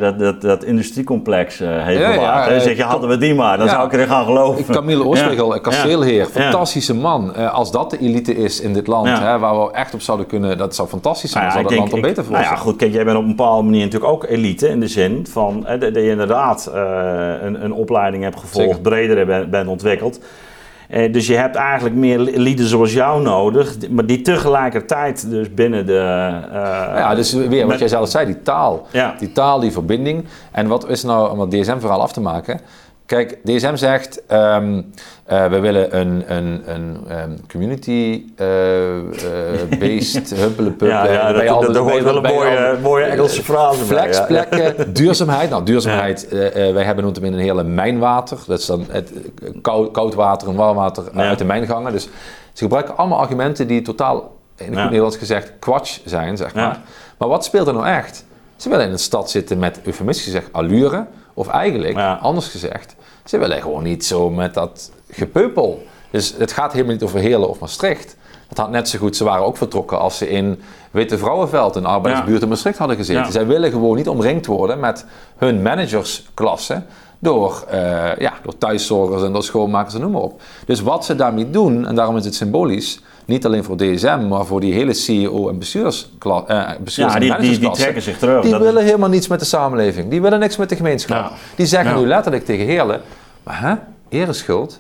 [0.01, 2.51] dat, dat, dat industriecomplex eh, heeft Ja, bewaard.
[2.51, 4.65] eh, zeg je, hadden we die maar, dan zou ik erin gaan geloven.
[4.75, 5.61] Camille Oostregel, Ja.
[5.61, 7.35] kasteelheer, fantastische man.
[7.53, 10.59] Als dat de elite is in dit land, hè, waar we echt op zouden kunnen,
[10.59, 11.45] dat zou fantastisch zijn.
[11.45, 13.23] Nou zou dat denk- land ik- beter voor Nou ja, goed, kijk, jij bent op
[13.23, 16.71] een bepaalde manier natuurlijk ook elite in de zin van dat je inderdaad
[17.43, 18.81] een, een opleiding hebt gevolgd, Zeker.
[18.91, 20.21] breder bent, bent ontwikkeld.
[20.91, 25.55] Eh, dus je hebt eigenlijk meer li- lieden zoals jou nodig, maar die tegelijkertijd dus
[25.55, 25.97] binnen de...
[25.99, 28.87] eh, ja, dus weer wat met- jij zelf zei, die taal.
[28.91, 29.15] Ja.
[29.19, 30.25] Die taal, die verbinding.
[30.53, 32.61] En wat is nou om het DSM-verhaal af te maken?
[33.11, 34.83] Kijk, DSM zegt, ehm,
[35.25, 40.89] eh, we willen een, een, een ehm, community-based huppelepup.
[40.89, 43.05] Ja, ja, eh, bij dat, al de- dat, dat hoort bij- wel een mooie, mooie
[43.05, 43.85] Engelse frase ja.
[43.85, 45.51] Flexplekken, duurzaamheid.
[45.51, 48.39] Nou, duurzaamheid, eh, eh, wij hebben in een hele mijnwater.
[48.47, 49.21] Dat is dan het eh,
[49.63, 51.29] koud, koud water en warm water eh, Ja.
[51.29, 51.93] uit de mijngangen.
[51.93, 52.03] Dus
[52.53, 54.85] ze gebruiken allemaal argumenten die totaal, in goed Ja.
[54.85, 56.65] Nederlands gezegd, kwatsch zijn, zeg maar.
[56.65, 56.81] Ja.
[57.19, 58.25] Maar wat speelt er nou echt?
[58.57, 61.07] Ze willen in een stad zitten met, eufemistisch gezegd, allure.
[61.35, 62.19] Of eigenlijk, Ja.
[62.23, 62.95] anders gezegd,
[63.31, 65.83] ze willen gewoon niet zo met dat gepeupel.
[66.11, 68.17] Dus het gaat helemaal niet over Heerlen of Maastricht.
[68.49, 70.61] Het had net zo goed, ze waren ook vertrokken als ze in
[70.91, 73.23] Witte Vrouwenveld, een arbeidersbuurt in Maastricht hadden gezeten.
[73.25, 73.31] Ja.
[73.31, 75.05] Zij willen gewoon niet omringd worden met
[75.37, 76.83] hun managersklasse
[77.19, 80.41] door, eh, ja, door thuiszorgers en door schoonmakers en noem maar op.
[80.67, 84.45] Dus wat ze daarmee doen, en daarom is het symbolisch, niet alleen voor DSM, maar
[84.47, 88.19] voor die hele CEO en bestuurskla- eh, bestuurs- Ja, en die, die, die trekken zich
[88.19, 88.43] terug.
[88.43, 90.11] Die willen helemaal niets met de samenleving.
[90.11, 91.17] Die willen niks met de gemeenschap.
[91.17, 91.31] Ja.
[91.57, 91.99] Die zeggen Ja.
[92.01, 93.01] nu letterlijk tegen Heerlen,
[93.43, 93.75] maar hè,
[94.09, 94.79] ereschuld?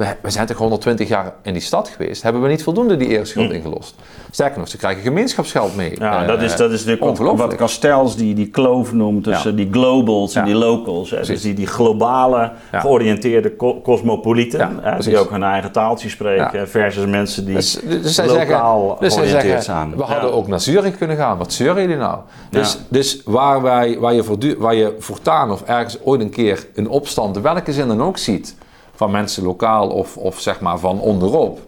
[0.00, 2.22] We, we zijn toch 120 jaar in die stad geweest.
[2.22, 3.94] Hebben we niet voldoende die ereschuld ingelost?
[4.30, 5.92] Sterker nog, ze krijgen gemeenschapsgeld mee.
[5.98, 9.56] Ja, Eh, dat is, dat is natuurlijk wat Castells die, die kloof noemt tussen Ja.
[9.56, 10.46] die globals en Ja.
[10.46, 11.10] die locals.
[11.10, 11.20] Hè.
[11.24, 12.80] Dus die, die globale, Ja.
[12.80, 18.16] georiënteerde co- cosmopolieten, hè, die ook hun eigen taaltje spreken, versus mensen die Dus, dus
[18.16, 19.96] lokaal zeggen, dus georiënteerd zeggen zijn.
[19.96, 21.38] we hadden ook naar Zurich kunnen gaan.
[21.38, 22.18] Wat zeuren jullie nou?
[22.50, 26.88] Dus, dus waar, wij, waar, je waar je voortaan of ergens ooit een keer een
[26.88, 28.56] opstand, welke zin dan ook ziet,
[29.00, 31.58] van mensen lokaal of, of zeg maar van onderop,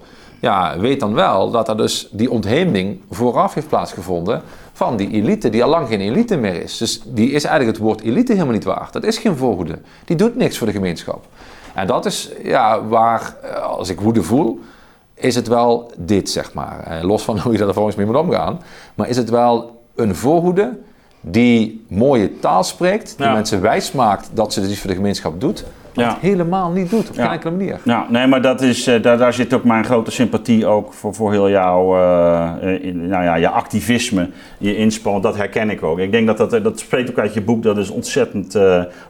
[0.41, 5.51] ja, weet dan wel dat er dus die ontheemding vooraf heeft plaatsgevonden van die elite,
[5.51, 6.77] die al lang geen elite meer is.
[6.79, 8.93] Dus die is eigenlijk het woord elite helemaal niet waard.
[8.93, 9.79] Dat is geen voorhoede.
[10.05, 11.25] Die doet niks voor de gemeenschap.
[11.75, 14.61] En dat is ja, waar, eh, als ik woede voel,
[15.15, 16.81] is het wel dit, zeg maar.
[16.87, 18.61] Eh, los van hoe je daar vervolgens mee moet omgaan.
[18.95, 20.79] Maar is het wel een voorhoede
[21.21, 23.33] die mooie taal spreekt, die Ja.
[23.33, 25.65] mensen wijs maakt dat ze dus iets voor de gemeenschap doet,
[25.95, 26.11] maar Ja.
[26.11, 27.23] het helemaal niet doet, op Ja.
[27.23, 27.81] geen enkele manier.
[27.85, 31.15] Ja, nee, maar dat is, eh, daar, daar zit ook mijn grote sympathie ook voor,
[31.15, 34.29] voor heel jouw eh, eh, in- nou ja, je activisme,
[34.59, 35.25] je inspanning.
[35.25, 35.99] Dat herken ik ook.
[35.99, 37.63] Ik denk dat dat, dat spreekt ook uit je boek.
[37.63, 38.59] Dat is ontzettend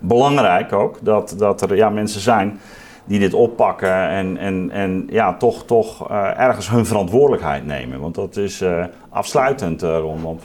[0.01, 0.99] belangrijk ook.
[1.03, 2.61] Dat, dat er ja, mensen zijn
[3.05, 8.01] die dit oppakken en, en, en ja, toch, toch ergens hun verantwoordelijkheid nemen.
[8.01, 8.65] Want dat is
[9.11, 10.23] afsluitend, Ron.
[10.23, 10.43] Want,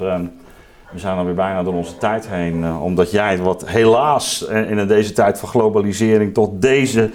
[0.91, 2.79] we zijn alweer bijna door onze tijd heen.
[2.79, 7.09] omdat jij wat helaas in deze tijd van globalisering tot deze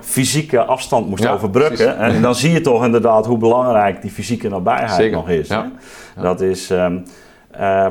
[0.00, 1.98] fysieke afstand moest overbruggen.
[1.98, 5.48] En dan zie je toch inderdaad hoe belangrijk die fysieke nabijheid nog is.
[5.48, 5.70] Ja.
[6.20, 7.04] Dat is, um,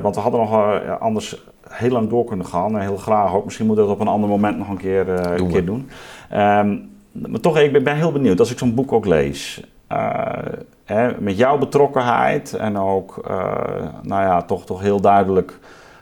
[0.02, 2.76] want we hadden nog uh, anders heel lang door kunnen gaan.
[2.76, 3.44] En heel graag ook.
[3.44, 5.46] Misschien moeten we dat op een ander moment nog een keer, uh, doen.
[5.46, 5.90] Een keer doen.
[6.34, 9.64] Um, maar toch, ik ben, ben, heel benieuwd als ik zo'n boek ook lees.
[11.20, 13.22] Met jouw betrokkenheid en ook,
[14.02, 15.60] nou ja, toch, toch heel duidelijk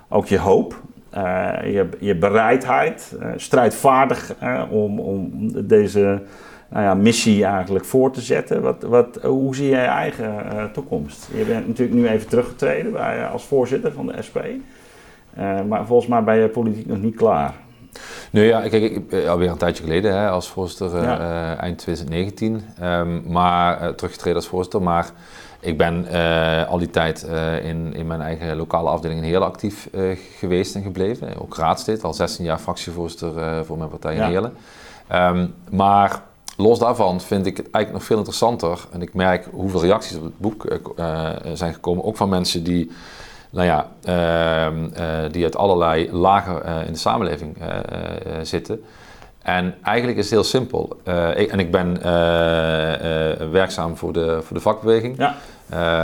[0.07, 0.81] ook je hoop.
[1.09, 4.35] Eh, je, je bereidheid, uh, strijdvaardig
[4.69, 5.31] om, om
[5.67, 6.21] deze
[6.69, 8.61] nou ja, missie eigenlijk voor te zetten.
[8.61, 10.33] Wat, wat, hoe zie jij je eigen
[10.73, 11.29] toekomst?
[11.33, 14.37] Je bent natuurlijk nu even teruggetreden bij, als voorzitter van de SP.
[15.67, 17.53] maar volgens mij ben je politiek nog niet klaar.
[18.31, 21.03] Nee, ja, kijk, ik, alweer een tijdje geleden hè, als voorzitter,
[21.57, 22.53] eind 2019.
[22.53, 24.81] Um, ehm, maar teruggetreden als voorzitter.
[24.81, 25.09] Maar
[25.59, 27.27] ik ben uh, al die tijd
[27.63, 29.89] in, in mijn eigen lokale afdeling heel actief
[30.37, 31.41] geweest en gebleven.
[31.41, 34.27] Ook raadslid, al 16 jaar fractievoorzitter voor mijn partij in ja.
[34.27, 34.53] Heerlen.
[35.13, 36.21] Um, maar
[36.57, 38.79] los daarvan vind ik het eigenlijk nog veel interessanter.
[38.91, 40.65] En ik merk hoeveel reacties op het boek
[41.53, 42.03] zijn gekomen.
[42.03, 42.91] Ook van mensen die,
[43.55, 47.57] nou ja, ehm, die uit allerlei lagen in de samenleving
[48.41, 48.83] zitten.
[49.41, 50.97] En eigenlijk is het heel simpel.
[51.35, 52.01] Ik, en ik ben
[53.51, 55.17] werkzaam voor de, voor de vakbeweging.
[55.17, 55.35] Ja.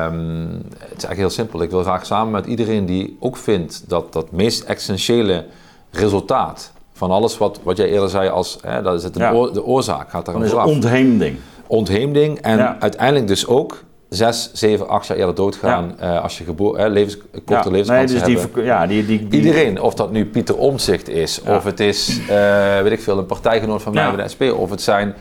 [0.06, 0.48] Um,
[0.80, 1.62] het is eigenlijk heel simpel.
[1.62, 5.46] Ik wil graag samen met iedereen die ook vindt dat dat meest essentiële
[5.92, 10.10] resultaat van alles wat, wat jij eerder zei als, hè, dat is het de oorzaak,
[10.10, 11.38] gaat daar een Ontheemding.
[11.68, 13.84] Ontheemding en uiteindelijk dus ook
[14.14, 16.14] zes, zeven, acht jaar eerder doodgaan ja.
[16.14, 17.92] uh, als je geboren, levens, korte ja.
[17.92, 21.80] nee, dus die, ja, die, die, Iedereen, of dat nu Pieter Omzicht is, of het
[21.80, 25.14] is, uh, weet ik veel, een partijgenoot van mij bij de SP, of het zijn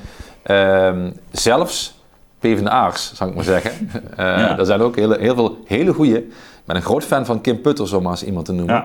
[0.47, 0.93] uh,
[1.31, 2.01] zelfs
[2.39, 3.91] PvdA'ers, zou ik maar zeggen.
[4.19, 6.19] Uh, Er zijn ook heel, heel veel hele goede.
[6.19, 8.85] Ik ben een groot fan van Kim Putters, om maar eens iemand te noemen.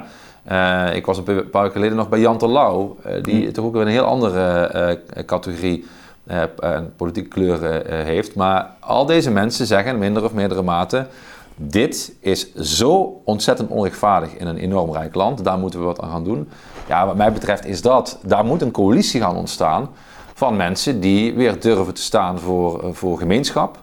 [0.52, 3.54] Uh, ik was een paar weken geleden nog bij Jan Terlouw, uh, die mm.
[3.54, 5.86] toch ook weer een heel andere categorie
[6.98, 8.36] politieke kleur heeft.
[8.36, 11.08] Maar al deze mensen zeggen in minder of meerdere mate:
[11.56, 16.10] dit is zo ontzettend onrechtvaardig in een enorm rijk land, daar moeten we wat aan
[16.10, 16.50] gaan doen.
[16.88, 19.90] Ja, wat mij betreft is dat, daar moet een coalitie gaan ontstaan
[20.34, 23.78] van mensen die weer durven te staan voor, eh, voor gemeenschap,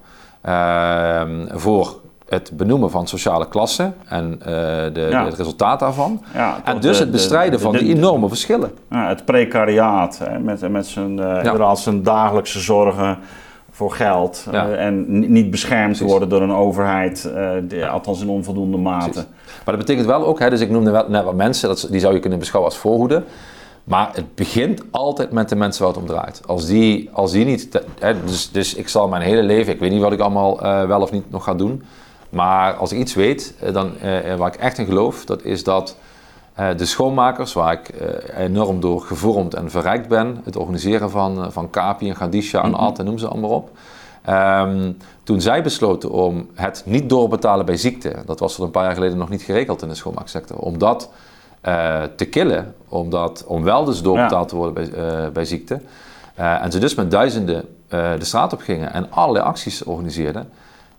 [0.49, 2.01] uh, voor
[2.33, 6.23] het benoemen van sociale klassen en uh, de, het resultaat daarvan.
[6.35, 8.71] Ja, en dus het bestrijden van die enorme verschillen.
[8.91, 13.19] Ja, het precariaat hè, met, met zijn, uh, zijn dagelijkse zorgen
[13.71, 17.33] voor geld en niet beschermd worden door een overheid,
[17.91, 19.25] althans in onvoldoende mate.
[19.65, 22.15] Maar dat betekent wel ook, hè, dus ik noemde net wat mensen, dat, die zou
[22.15, 23.23] je kunnen beschouwen als voorhoede.
[23.85, 26.43] Maar het begint altijd met de mensen waar het om draait.
[26.47, 27.83] Als die, als die niet.
[27.99, 31.01] Hè, dus, dus ik zal mijn hele leven, ik weet niet wat ik allemaal wel
[31.01, 31.83] of niet nog ga doen.
[32.33, 35.65] Maar als ik iets weet, eh, dan, uh, waar ik echt in geloof, dat is
[35.65, 35.97] dat
[36.77, 37.91] de schoonmakers, waar ik
[38.37, 42.75] enorm door gevormd en verrijkt ben, het organiseren van, van Kapi en Gadisha en mm
[42.75, 42.95] -hmm.
[42.97, 43.71] en noem ze allemaal op.
[44.29, 48.85] Um, toen zij besloten om het niet doorbetalen bij ziekte, dat was er een paar
[48.85, 51.11] jaar geleden nog niet geregeld in de schoonmaaksector, omdat
[51.69, 55.81] uh, te killen, omdat, om wel dus doorbetaald te worden bij, uh, bij ziekte.
[56.39, 60.49] Uh, en ze dus met duizenden de straat op gingen en allerlei acties organiseerden.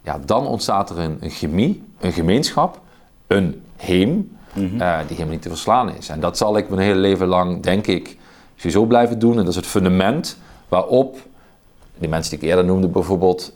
[0.04, 2.80] Ja, dan ontstaat er een, een chemie, een gemeenschap,
[3.28, 4.78] een heem, mm -hmm.
[4.78, 6.10] die helemaal niet te verslaan is.
[6.10, 8.18] En dat zal ik mijn hele leven lang, denk ik,
[8.56, 9.32] sowieso blijven doen.
[9.32, 10.38] En dat is het fundament
[10.68, 11.18] waarop
[11.98, 13.54] die mensen die ik eerder noemde bijvoorbeeld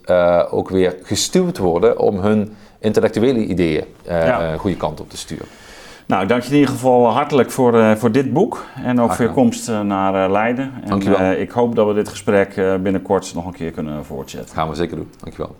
[0.52, 4.58] ook weer gestuurd worden om hun intellectuele ideeën ja.
[4.58, 5.46] goede kant op te sturen.
[6.08, 9.14] Nou, ik dank je in ieder geval hartelijk voor, uh, voor dit boek en ook
[9.14, 10.74] voor je komst uh, naar uh, Leiden.
[10.82, 11.32] En, Dankjewel.
[11.32, 14.56] ik hoop dat we dit gesprek binnenkort nog een keer kunnen voortzetten.
[14.56, 15.12] Gaan we zeker doen.
[15.20, 15.56] Dankjewel.